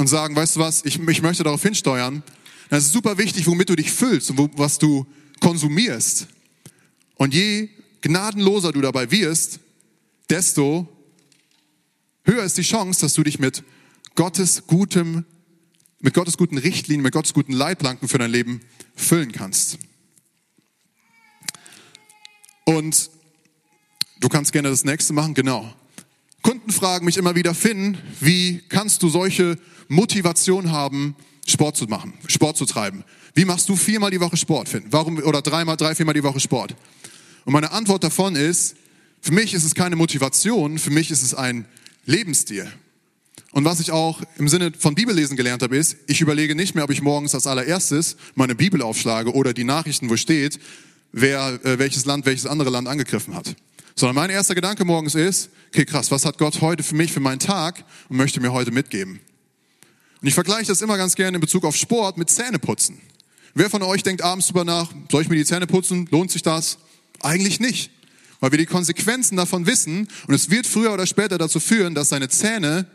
[0.00, 2.22] und sagen, weißt du was, ich, ich möchte darauf hinsteuern,
[2.70, 5.06] dann ist super wichtig, womit du dich füllst und wo, was du
[5.40, 6.26] konsumierst.
[7.16, 7.68] Und je
[8.00, 9.60] gnadenloser du dabei wirst,
[10.30, 10.88] desto
[12.24, 13.62] höher ist die Chance, dass du dich mit
[14.14, 15.26] Gottes gutem,
[15.98, 18.62] mit Gottes guten Richtlinien, mit Gottes guten Leitplanken für dein Leben
[18.96, 19.76] füllen kannst.
[22.64, 23.10] Und
[24.18, 25.70] du kannst gerne das nächste machen, genau.
[26.42, 32.14] Kunden fragen mich immer wieder, Finn, wie kannst du solche Motivation haben, Sport zu machen,
[32.26, 33.04] Sport zu treiben?
[33.34, 34.84] Wie machst du viermal die Woche Sport, Finn?
[34.90, 36.74] Warum, oder dreimal, drei, viermal die Woche Sport?
[37.44, 38.76] Und meine Antwort davon ist,
[39.20, 41.66] für mich ist es keine Motivation, für mich ist es ein
[42.06, 42.70] Lebensstil.
[43.52, 46.84] Und was ich auch im Sinne von Bibellesen gelernt habe, ist, ich überlege nicht mehr,
[46.84, 50.58] ob ich morgens als allererstes meine Bibel aufschlage oder die Nachrichten, wo steht,
[51.12, 53.54] wer äh, welches Land, welches andere Land angegriffen hat.
[53.96, 57.20] Sondern mein erster Gedanke morgens ist, okay, krass, was hat Gott heute für mich, für
[57.20, 59.20] meinen Tag und möchte mir heute mitgeben?
[60.20, 63.00] Und ich vergleiche das immer ganz gerne in Bezug auf Sport mit Zähneputzen.
[63.54, 66.08] Wer von euch denkt abends drüber nach, soll ich mir die Zähne putzen?
[66.10, 66.78] Lohnt sich das?
[67.20, 67.90] Eigentlich nicht,
[68.40, 72.08] weil wir die Konsequenzen davon wissen und es wird früher oder später dazu führen, dass
[72.08, 72.86] seine Zähne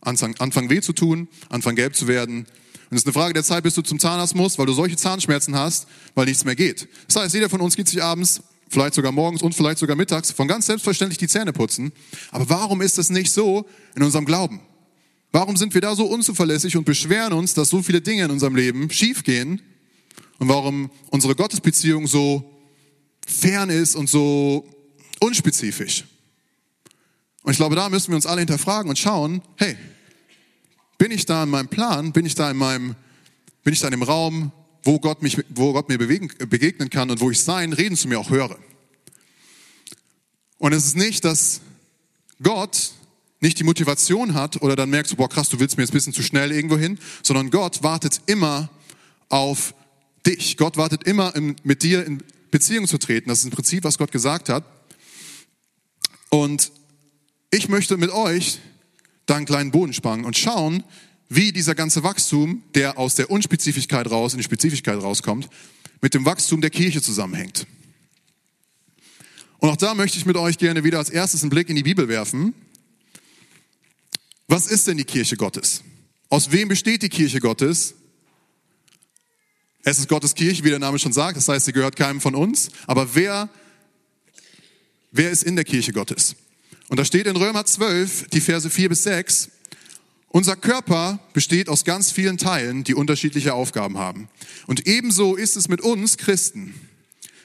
[0.00, 2.46] anfangen weh zu tun, anfangen gelb zu werden.
[2.90, 4.96] Und es ist eine Frage der Zeit, bis du zum Zahnarzt musst, weil du solche
[4.96, 6.88] Zahnschmerzen hast, weil nichts mehr geht.
[7.06, 10.30] Das heißt, jeder von uns geht sich abends, vielleicht sogar morgens und vielleicht sogar mittags,
[10.30, 11.92] von ganz selbstverständlich die Zähne putzen.
[12.30, 14.60] Aber warum ist das nicht so in unserem Glauben?
[15.30, 18.56] Warum sind wir da so unzuverlässig und beschweren uns, dass so viele Dinge in unserem
[18.56, 19.62] Leben schiefgehen?
[20.38, 22.52] Und warum unsere Gottesbeziehung so
[23.26, 24.66] fern ist und so
[25.20, 26.04] unspezifisch.
[27.42, 29.76] Und ich glaube, da müssen wir uns alle hinterfragen und schauen, hey,
[30.98, 32.94] bin ich da in meinem Plan, bin ich da in meinem,
[33.64, 37.10] bin ich da in dem Raum, wo Gott mich, wo Gott mir bewegen, begegnen kann
[37.10, 38.58] und wo ich sein Reden zu mir auch höre.
[40.58, 41.60] Und es ist nicht, dass
[42.42, 42.92] Gott
[43.40, 45.96] nicht die Motivation hat oder dann merkst du, boah krass, du willst mir jetzt ein
[45.96, 48.70] bisschen zu schnell irgendwo hin, sondern Gott wartet immer
[49.28, 49.74] auf
[50.24, 50.56] dich.
[50.56, 53.28] Gott wartet immer in, mit dir in Beziehung zu treten.
[53.28, 54.64] Das ist im Prinzip, was Gott gesagt hat.
[56.30, 56.70] Und
[57.50, 58.60] ich möchte mit euch
[59.26, 60.84] da einen kleinen Boden spannen und schauen,
[61.34, 65.48] wie dieser ganze Wachstum, der aus der Unspezifischkeit raus in die Spezifischkeit rauskommt,
[66.00, 67.66] mit dem Wachstum der Kirche zusammenhängt.
[69.58, 71.84] Und auch da möchte ich mit euch gerne wieder als erstes einen Blick in die
[71.84, 72.52] Bibel werfen.
[74.48, 75.82] Was ist denn die Kirche Gottes?
[76.28, 77.94] Aus wem besteht die Kirche Gottes?
[79.84, 82.34] Es ist Gottes Kirche, wie der Name schon sagt, das heißt, sie gehört keinem von
[82.34, 82.70] uns.
[82.86, 83.48] Aber wer,
[85.10, 86.36] wer ist in der Kirche Gottes?
[86.88, 89.48] Und da steht in Römer 12, die Verse 4 bis 6,
[90.32, 94.28] unser Körper besteht aus ganz vielen Teilen, die unterschiedliche Aufgaben haben.
[94.66, 96.74] Und ebenso ist es mit uns Christen.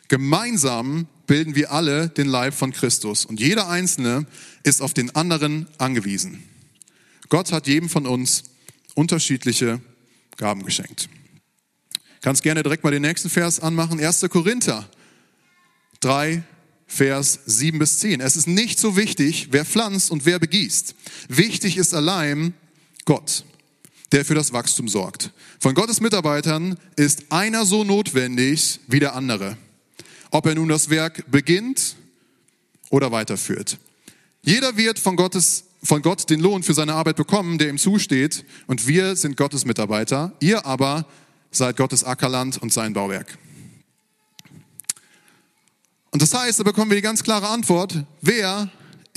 [0.08, 4.26] Gemeinsam bilden wir alle den Leib von Christus und jeder Einzelne
[4.64, 6.42] ist auf den anderen angewiesen.
[7.30, 8.44] Gott hat jedem von uns
[8.96, 9.82] unterschiedliche
[10.38, 11.10] Gaben geschenkt.
[12.22, 14.00] Kannst gerne direkt mal den nächsten Vers anmachen.
[14.00, 14.26] 1.
[14.30, 14.90] Korinther
[16.00, 16.42] 3,
[16.88, 18.22] Vers 7 bis 10.
[18.22, 20.96] Es ist nicht so wichtig, wer pflanzt und wer begießt.
[21.28, 22.54] Wichtig ist allein
[23.08, 23.46] Gott,
[24.12, 25.32] der für das Wachstum sorgt.
[25.60, 29.58] Von Gottes Mitarbeitern ist einer so notwendig wie der andere.
[30.30, 31.96] Ob er nun das Werk beginnt
[32.90, 33.78] oder weiterführt.
[34.44, 38.44] Jeder wird von Gottes von Gott den Lohn für seine Arbeit bekommen, der ihm zusteht.
[38.66, 40.34] Und wir sind Gottes Mitarbeiter.
[40.42, 41.06] Ihr aber
[41.52, 43.38] seid Gottes Ackerland und sein Bauwerk.
[46.12, 48.70] Und das heißt, da bekommen wir die ganz klare Antwort, wer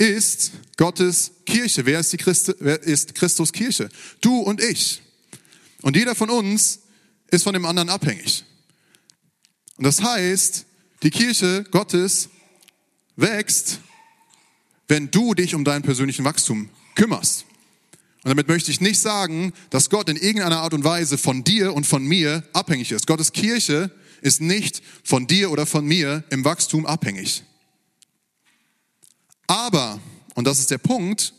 [0.09, 1.85] ist Gottes Kirche?
[1.85, 3.89] Wer ist, die Christi, wer ist Christus Kirche?
[4.21, 5.01] Du und ich.
[5.81, 6.79] Und jeder von uns
[7.29, 8.43] ist von dem anderen abhängig.
[9.77, 10.65] Und das heißt,
[11.03, 12.29] die Kirche Gottes
[13.15, 13.79] wächst
[14.91, 17.45] wenn du dich um deinen persönlichen Wachstum kümmerst.
[18.23, 21.73] Und damit möchte ich nicht sagen, dass Gott in irgendeiner Art und Weise von dir
[21.73, 23.07] und von mir abhängig ist.
[23.07, 23.89] Gottes Kirche
[24.21, 27.43] ist nicht von dir oder von mir im Wachstum abhängig.
[29.51, 29.99] Aber,
[30.35, 31.33] und das ist der Punkt,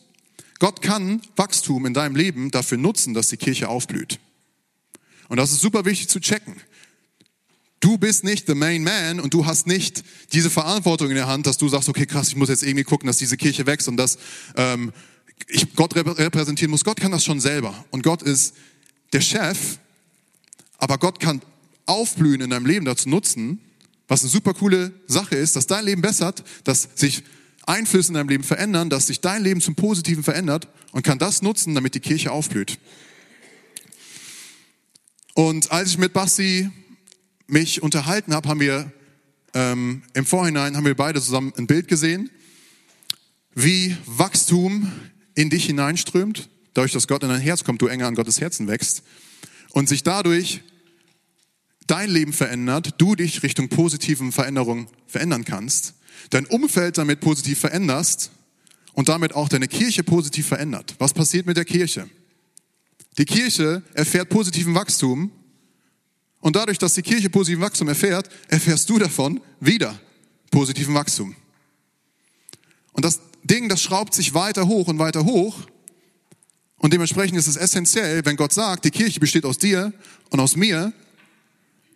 [0.59, 4.21] Gott kann Wachstum in deinem Leben dafür nutzen, dass die Kirche aufblüht.
[5.31, 6.57] Und das ist super wichtig zu checken.
[7.81, 11.47] Du bist nicht the main man und du hast nicht diese Verantwortung in der Hand,
[11.47, 13.97] dass du sagst, okay, krass, ich muss jetzt irgendwie gucken, dass diese Kirche wächst und
[13.97, 14.19] dass
[14.57, 14.93] ähm,
[15.49, 16.85] ich Gott repräsentieren muss.
[16.85, 18.55] Gott kann das schon selber und Gott ist
[19.15, 19.79] der Chef,
[20.77, 21.41] aber Gott kann
[21.87, 23.59] aufblühen in deinem Leben dazu nutzen,
[24.07, 27.25] was eine super coole Sache ist, dass dein Leben bessert, dass sich
[27.67, 31.43] Einflüsse in deinem Leben verändern, dass sich dein Leben zum Positiven verändert und kann das
[31.43, 32.79] nutzen, damit die Kirche aufblüht.
[35.35, 36.71] Und als ich mit Basti
[37.47, 38.93] mich unterhalten habe, haben wir
[39.55, 42.31] ähm, im Vorhinein haben wir beide zusammen ein Bild gesehen,
[43.55, 44.91] wie Wachstum
[45.35, 48.67] in dich hineinströmt, dadurch, dass Gott in dein Herz kommt, du enger an Gottes Herzen
[48.67, 49.03] wächst
[49.71, 50.63] und sich dadurch
[51.87, 55.95] dein Leben verändert, du dich Richtung positiven Veränderungen verändern kannst,
[56.31, 58.31] dein Umfeld damit positiv veränderst
[58.95, 60.95] und damit auch deine Kirche positiv verändert.
[60.99, 62.09] Was passiert mit der Kirche?
[63.19, 65.31] Die Kirche erfährt positiven Wachstum
[66.41, 69.99] und dadurch, dass die Kirche positiven Wachstum erfährt, erfährst du davon wieder
[70.51, 71.37] positiven Wachstum.
[72.93, 75.57] Und das Ding, das schraubt sich weiter hoch und weiter hoch.
[76.79, 79.93] Und dementsprechend ist es essentiell, wenn Gott sagt, die Kirche besteht aus dir
[80.31, 80.93] und aus mir,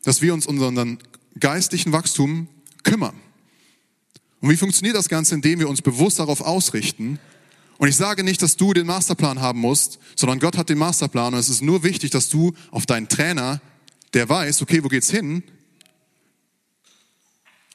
[0.04, 0.98] dass wir uns unseren
[1.38, 2.48] geistlichen Wachstum
[2.84, 3.14] kümmern.
[4.46, 7.18] Und wie funktioniert das Ganze, indem wir uns bewusst darauf ausrichten?
[7.78, 11.34] Und ich sage nicht, dass du den Masterplan haben musst, sondern Gott hat den Masterplan
[11.34, 13.60] und es ist nur wichtig, dass du auf deinen Trainer
[14.14, 15.42] der weiß, okay, wo geht's hin?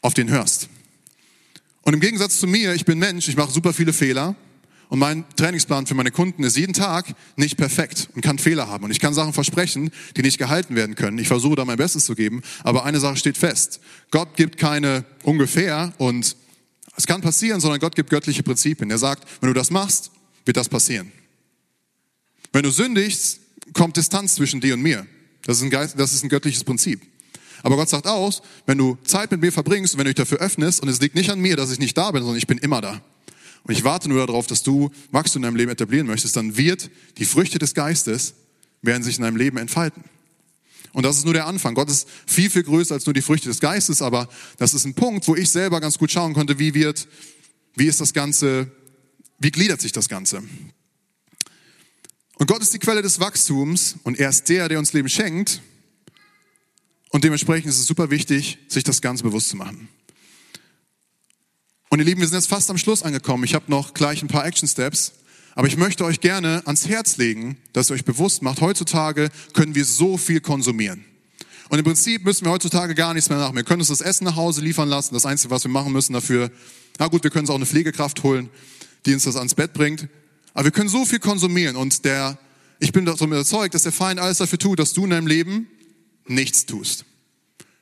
[0.02, 0.70] Auf den hörst.
[1.82, 4.38] Und im Gegensatz zu mir, ich bin Mensch, ich mache super viele Fehler
[4.88, 8.86] und mein Trainingsplan für meine Kunden ist jeden Tag nicht perfekt und kann Fehler haben.
[8.86, 11.18] Und ich kann Sachen versprechen, die nicht gehalten werden können.
[11.18, 13.82] Ich versuche da mein Bestes zu geben, aber eine Sache steht fest.
[14.10, 16.38] Gott gibt keine ungefähr und
[16.98, 18.92] es kann passieren, sondern Gott gibt göttliche Prinzipien.
[18.92, 20.12] Er sagt, wenn du das machst,
[20.46, 21.12] wird das passieren.
[22.52, 23.40] Wenn du sündigst,
[23.74, 25.06] kommt Distanz zwischen dir und mir.
[25.44, 27.02] Das ist ein, Geist, das ist ein göttliches Prinzip.
[27.64, 30.40] Aber Gott sagt aus, wenn du Zeit mit mir verbringst und wenn du dich dafür
[30.40, 32.58] öffnest, und es liegt nicht an mir, dass ich nicht da bin, sondern ich bin
[32.58, 33.02] immer da.
[33.64, 36.90] Und ich warte nur darauf, dass du Wachstum in deinem Leben etablieren möchtest, dann wird
[37.18, 38.34] die Früchte des Geistes
[38.82, 40.04] werden sich in deinem Leben entfalten.
[40.94, 41.74] Und das ist nur der Anfang.
[41.74, 44.28] Gott ist viel, viel größer als nur die Früchte des Geistes, aber
[44.58, 47.08] das ist ein Punkt, wo ich selber ganz gut schauen konnte, wie wird,
[47.76, 48.72] wie ist das Ganze,
[49.40, 50.44] wie gliedert sich das Ganze.
[52.36, 55.62] Und Gott ist die Quelle des Wachstums und er ist der, der uns Leben schenkt.
[57.10, 59.90] Und dementsprechend ist es super wichtig, sich das Ganze bewusst zu machen.
[61.90, 63.44] Und ihr Lieben, wir sind jetzt fast am Schluss angekommen.
[63.44, 65.12] Ich habe noch gleich ein paar Action Steps.
[65.56, 69.76] Aber ich möchte euch gerne ans Herz legen, dass ihr euch bewusst macht, heutzutage können
[69.76, 71.04] wir so viel konsumieren.
[71.70, 73.56] Und im Prinzip müssen wir heutzutage gar nichts mehr machen.
[73.56, 75.14] Wir können uns das Essen nach Hause liefern lassen.
[75.14, 76.52] Das Einzige, was wir machen müssen dafür,
[77.00, 78.50] na gut, wir können uns auch eine Pflegekraft holen,
[79.06, 80.10] die uns das ans Bett bringt.
[80.54, 82.38] Aber wir können so viel konsumieren und der,
[82.80, 85.68] ich bin davon überzeugt, dass der Feind alles dafür tut, dass du in deinem Leben
[86.28, 87.06] nichts tust.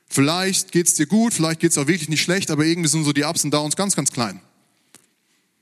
[0.08, 3.24] Vielleicht geht's dir gut, vielleicht geht's auch wirklich nicht schlecht, aber irgendwie sind so die
[3.24, 4.40] Ups und Downs ganz, ganz klein.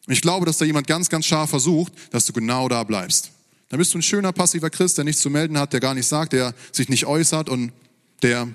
[0.08, 3.30] Und ich glaube, dass da jemand ganz, ganz scharf versucht, dass du genau da bleibst.
[3.68, 6.08] Dann bist du ein schöner, passiver Christ, der nichts zu melden hat, der gar nichts
[6.08, 7.72] sagt, der sich nicht äußert und
[8.22, 8.48] der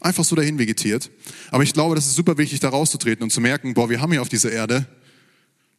[0.00, 1.10] einfach so dahin vegetiert.
[1.50, 4.12] Aber ich glaube, das ist super wichtig, da rauszutreten und zu merken, boah, wir haben
[4.12, 4.86] hier auf dieser Erde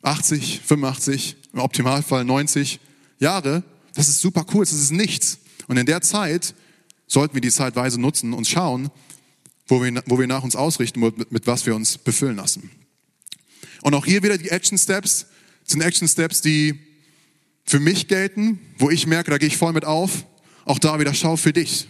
[0.02, 2.82] 80, 85, im Optimalfall 90
[3.20, 3.63] Jahre.
[3.94, 5.38] Das ist super kurz, das ist nichts.
[5.70, 6.54] Und in der Zeit
[7.08, 8.89] sollten wir die Zeitweise nutzen und schauen,
[9.65, 12.70] wo wir, wo wir nach uns ausrichten, mit, mit was wir uns befüllen lassen.
[13.82, 15.28] Und auch hier wieder die Action Steps
[15.63, 16.80] sind Action Steps, die
[17.65, 20.26] für mich gelten, wo ich merke, da gehe ich voll mit auf.
[20.65, 21.88] Auch da wieder schau für dich.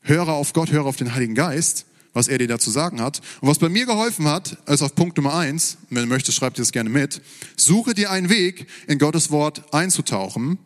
[0.00, 3.20] Höre auf Gott, höre auf den Heiligen Geist, was er dir dazu sagen hat.
[3.40, 6.54] Und was bei mir geholfen hat, ist auf Punkt Nummer eins, wenn du möchtest, schreib
[6.54, 7.22] dir das gerne mit,
[7.56, 10.58] suche dir einen Weg, in Gottes Wort einzutauchen,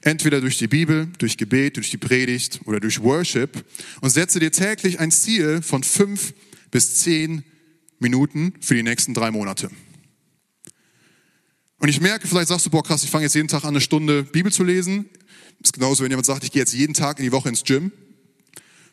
[0.00, 3.64] entweder durch die Bibel, durch Gebet, durch die Predigt oder durch Worship
[4.00, 6.32] und setze dir täglich ein Ziel von fünf
[6.70, 7.44] bis zehn
[7.98, 9.70] Minuten für die nächsten drei Monate.
[11.78, 13.80] Und ich merke, vielleicht sagst du, boah krass, ich fange jetzt jeden Tag an, eine
[13.80, 15.06] Stunde Bibel zu lesen.
[15.62, 17.92] Ist genauso, wenn jemand sagt, ich gehe jetzt jeden Tag in die Woche ins Gym.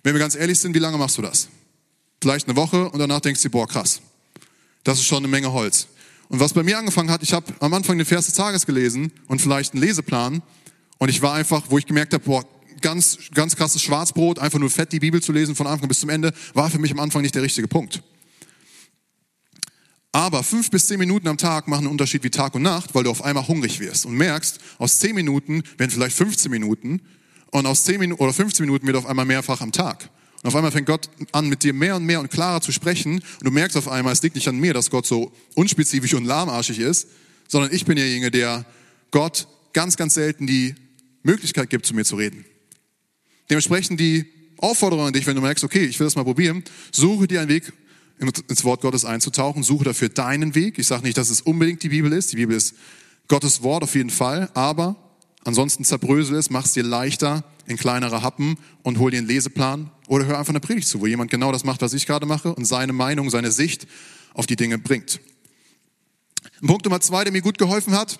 [0.04, 1.48] Wenn wir ganz ehrlich sind, wie lange machst du das?
[2.22, 4.02] Vielleicht eine Woche und danach denkst du, boah krass,
[4.84, 5.88] das ist schon eine Menge Holz.
[6.30, 9.12] Und was bei mir angefangen hat, ich habe am Anfang den Vers des Tages gelesen
[9.28, 10.42] und vielleicht einen Leseplan
[10.98, 12.46] und ich war einfach, wo ich gemerkt habe, boah,
[12.82, 16.10] ganz, ganz krasses Schwarzbrot, einfach nur fett die Bibel zu lesen von Anfang bis zum
[16.10, 18.04] Ende, war für mich am Anfang nicht der richtige Punkt.
[20.15, 23.04] Aber fünf bis zehn Minuten am Tag machen einen Unterschied wie Tag und Nacht, weil
[23.04, 27.02] du auf einmal hungrig wirst und merkst, aus zehn Minuten werden vielleicht 15 Minuten
[27.49, 30.12] und aus zehn Minuten oder 15 Minuten wird auf einmal mehrfach am Tag.
[30.43, 33.13] Und auf einmal fängt Gott an, mit dir mehr und mehr und klarer zu sprechen.
[33.15, 36.26] Und du merkst auf einmal, es liegt nicht an mir, dass Gott so unspezifisch und
[36.26, 37.08] lahmarschig ist,
[37.47, 38.65] sondern ich bin derjenige, der
[39.10, 40.76] Gott ganz, ganz selten die
[41.23, 42.45] Möglichkeit gibt, zu mir zu reden.
[43.49, 44.26] Dementsprechend die
[44.58, 47.49] Aufforderung an dich, wenn du merkst, okay, ich will das mal probieren, suche dir einen
[47.49, 47.73] Weg,
[48.19, 49.63] ins Wort Gottes einzutauchen.
[49.63, 50.78] Suche dafür deinen Weg.
[50.78, 52.32] Ich sage nicht, dass es unbedingt die Bibel ist.
[52.32, 52.76] Die Bibel ist
[53.28, 54.49] Gottes Wort auf jeden Fall.
[54.54, 54.95] Aber
[55.43, 59.89] ansonsten zerbrösel es, mach es dir leichter in kleinere Happen und hol dir einen Leseplan
[60.08, 62.54] oder hör einfach eine Predigt zu, wo jemand genau das macht, was ich gerade mache
[62.54, 63.88] und seine Meinung, seine Sicht
[64.34, 65.19] auf die Dinge bringt.
[66.65, 68.19] Punkt Nummer zwei, der mir gut geholfen hat.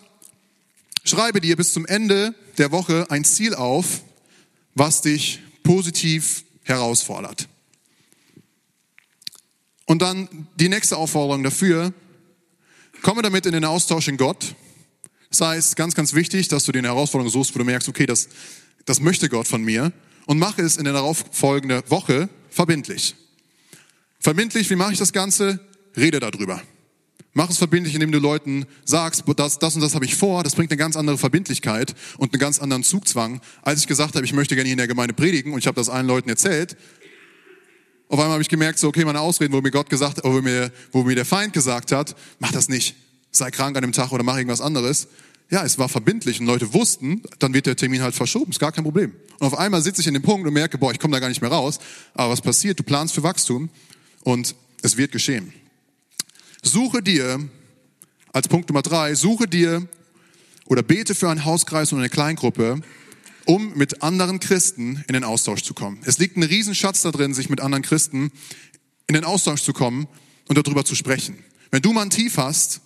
[1.04, 4.02] Schreibe dir bis zum Ende der Woche ein Ziel auf,
[4.76, 7.50] was dich positiv herausfordert.
[9.86, 11.94] Und dann die nächste Aufforderung dafür,
[13.02, 14.56] komme damit in den Austausch in Gott.
[15.30, 18.30] Das heißt, ganz, ganz wichtig, dass du den Herausforderungen suchst, wo du merkst, okay, das,
[18.86, 19.92] das möchte Gott von mir
[20.26, 23.16] und mache es in der darauffolgenden Woche verbindlich.
[24.20, 25.60] Verbindlich, wie mache ich das Ganze?
[25.98, 26.62] Rede darüber.
[27.34, 30.44] Mach es verbindlich, indem du Leuten sagst, das, das und das habe ich vor.
[30.44, 33.42] Das bringt eine ganz andere Verbindlichkeit und einen ganz anderen Zugzwang.
[33.64, 35.76] Als ich gesagt habe, ich möchte gerne hier in der Gemeinde predigen und ich habe
[35.76, 36.78] das allen Leuten erzählt,
[38.14, 40.72] auf einmal habe ich gemerkt, so, okay, meine Ausreden, wo mir Gott gesagt, wo mir,
[40.92, 42.96] wo mir der Feind gesagt hat, mach das nicht,
[43.32, 45.08] sei krank an dem Tag oder mach irgendwas anderes.
[45.50, 48.72] Ja, es war verbindlich und Leute wussten, dann wird der Termin halt verschoben, ist gar
[48.72, 49.14] kein Problem.
[49.40, 51.28] Und auf einmal sitze ich in dem Punkt und merke, boah, ich komme da gar
[51.28, 51.80] nicht mehr raus.
[52.14, 52.78] Aber was passiert?
[52.78, 53.72] Du planst für Wachstum
[54.22, 55.52] und es wird geschehen.
[56.62, 57.40] Suche dir,
[58.32, 59.88] als Punkt Nummer drei, suche dir
[60.68, 62.80] oder bete für einen Hauskreis und eine Kleingruppe,
[63.46, 66.00] um mit anderen Christen in den Austausch zu kommen.
[66.06, 68.32] Es liegt ein Riesenschatz da drin, sich mit anderen Christen
[69.08, 70.08] in den Austausch zu kommen
[70.48, 71.38] und darüber zu sprechen.
[71.72, 72.82] Wenn du mal ein Tief hast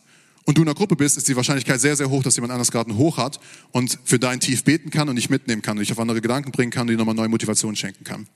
[0.45, 2.71] und du in einer Gruppe bist, ist die Wahrscheinlichkeit sehr, sehr hoch, dass jemand anders
[2.71, 3.39] gerade einen Hoch hat
[3.71, 6.51] und für dein Tief beten kann und dich mitnehmen kann und dich auf andere Gedanken
[6.51, 8.27] bringen kann und dir nochmal neue Motivation schenken kann.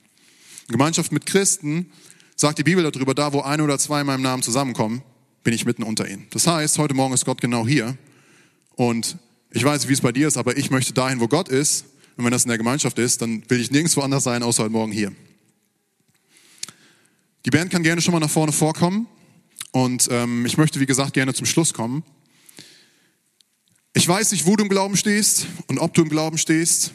[0.68, 1.90] Gemeinschaft mit Christen
[2.36, 5.02] sagt die Bibel darüber, da wo ein oder zwei in meinem Namen zusammenkommen,
[5.42, 6.26] bin ich mitten unter ihnen.
[6.30, 7.96] Das heißt, heute Morgen ist Gott genau hier
[8.76, 9.16] und
[9.50, 11.84] ich weiß, wie es bei dir ist, aber ich möchte dahin, wo Gott ist
[12.22, 14.72] und wenn das in der Gemeinschaft ist, dann will ich nirgendwo anders sein, außer heute
[14.72, 15.10] Morgen hier.
[17.44, 19.08] Die Band kann gerne schon mal nach vorne vorkommen.
[19.72, 22.04] Und ähm, ich möchte, wie gesagt, gerne zum Schluss kommen.
[23.92, 26.92] Ich weiß nicht, wo du im Glauben stehst und ob du im Glauben stehst.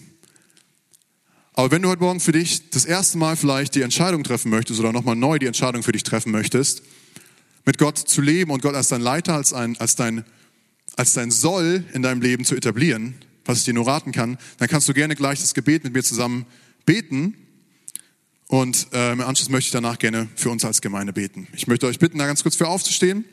[1.52, 4.80] Aber wenn du heute Morgen für dich das erste Mal vielleicht die Entscheidung treffen möchtest
[4.80, 6.84] oder nochmal neu die Entscheidung für dich treffen möchtest,
[7.66, 10.24] mit Gott zu leben und Gott als dein Leiter, als, ein, als, dein,
[10.96, 13.16] als dein Soll in deinem Leben zu etablieren,
[13.48, 16.04] was ich dir nur raten kann, dann kannst du gerne gleich das Gebet mit mir
[16.04, 16.46] zusammen
[16.86, 17.36] beten.
[18.48, 21.48] Und äh, im Anschluss möchte ich danach gerne für uns als Gemeinde beten.
[21.54, 23.26] Ich möchte euch bitten, da ganz kurz für aufzustehen.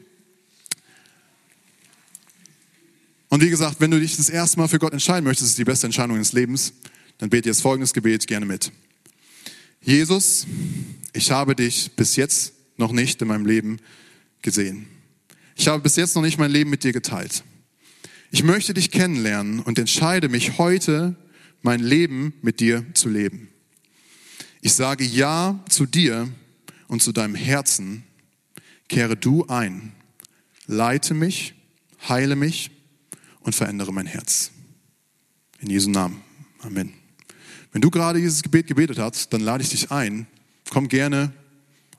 [3.28, 5.64] Und wie gesagt, wenn du dich das erste Mal für Gott entscheiden möchtest, ist die
[5.64, 6.72] beste Entscheidung deines Lebens,
[7.18, 8.72] dann bete jetzt folgendes Gebet gerne mit.
[9.80, 10.46] Jesus,
[11.12, 13.78] ich habe dich bis jetzt noch nicht in meinem Leben
[14.42, 14.86] gesehen.
[15.56, 17.44] Ich habe bis jetzt noch nicht mein Leben mit dir geteilt.
[18.35, 21.14] Ich möchte dich kennenlernen und entscheide mich heute,
[21.62, 23.49] mein Leben mit dir zu leben.
[24.61, 26.28] Ich sage Ja zu dir
[26.89, 28.03] und zu deinem Herzen.
[28.89, 29.93] Kehre du ein.
[30.66, 31.55] Leite mich,
[32.09, 32.72] heile mich
[33.39, 34.51] und verändere mein Herz.
[35.61, 36.20] In Jesu Namen.
[36.59, 36.93] Amen.
[37.70, 40.26] Wenn du gerade dieses Gebet gebetet hast, dann lade ich dich ein.
[40.70, 41.32] Komm gerne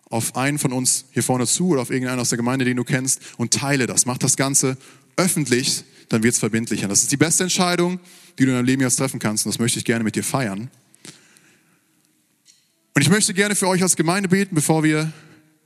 [0.10, 2.84] auf einen von uns hier vorne zu oder auf irgendeinen aus der Gemeinde, den du
[2.84, 4.06] kennst und teile das.
[4.06, 4.78] Mach das Ganze
[5.16, 6.88] öffentlich, dann wird es verbindlicher.
[6.88, 8.00] Das ist die beste Entscheidung,
[8.38, 10.24] die du in deinem Leben jetzt treffen kannst und das möchte ich gerne mit dir
[10.24, 10.70] feiern.
[12.94, 15.12] Und ich möchte gerne für euch als Gemeinde beten, bevor wir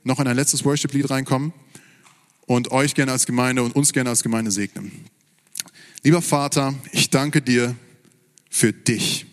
[0.02, 1.52] noch in ein letztes Worship-Lied reinkommen
[2.46, 4.90] und euch gerne als Gemeinde und uns gerne als Gemeinde segnen.
[6.02, 7.76] Lieber Vater, ich danke dir
[8.48, 9.26] für dich.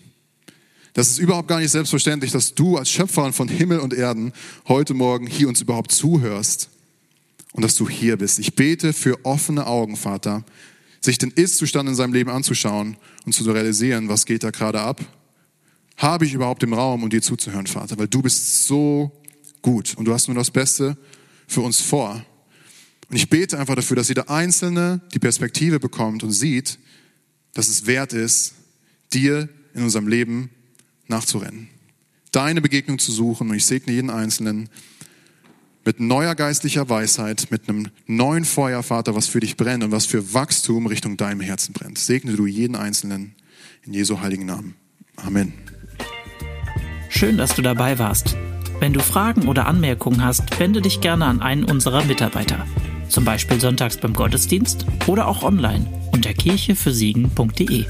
[0.93, 4.33] Das ist überhaupt gar nicht selbstverständlich, dass du als Schöpfer von Himmel und Erden
[4.67, 6.69] heute Morgen hier uns überhaupt zuhörst
[7.53, 8.39] und dass du hier bist.
[8.39, 10.43] Ich bete für offene Augen, Vater,
[11.07, 15.03] sich den Ist-Zustand in seinem Leben anzuschauen und zu realisieren, was geht da gerade ab.
[15.95, 17.97] Habe ich überhaupt den Raum, um dir zuzuhören, Vater?
[17.97, 19.11] Weil du bist so
[19.61, 20.97] gut und du hast nur das Beste
[21.47, 22.23] für uns vor.
[23.09, 26.77] Und ich bete einfach dafür, dass jeder Einzelne die Perspektive bekommt und sieht,
[27.53, 28.55] dass es wert ist,
[29.13, 30.49] dir in unserem Leben
[31.07, 31.69] nachzurennen,
[32.33, 33.49] deine Begegnung zu suchen.
[33.49, 34.67] Und ich segne jeden Einzelnen
[35.87, 40.05] mit neuer geistlicher Weisheit, mit einem neuen Feuer, Vater, was für dich brennt und was
[40.05, 41.97] für Wachstum Richtung deinem Herzen brennt.
[41.97, 43.35] Segne du jeden Einzelnen
[43.85, 44.75] in Jesu heiligen Namen.
[45.15, 45.53] Amen.
[47.07, 48.35] Schön, dass du dabei warst.
[48.81, 52.67] Wenn du Fragen oder Anmerkungen hast, wende dich gerne an einen unserer Mitarbeiter.
[53.07, 57.85] Zum Beispiel sonntags beim Gottesdienst oder auch online unter kirchefürsiegen.de.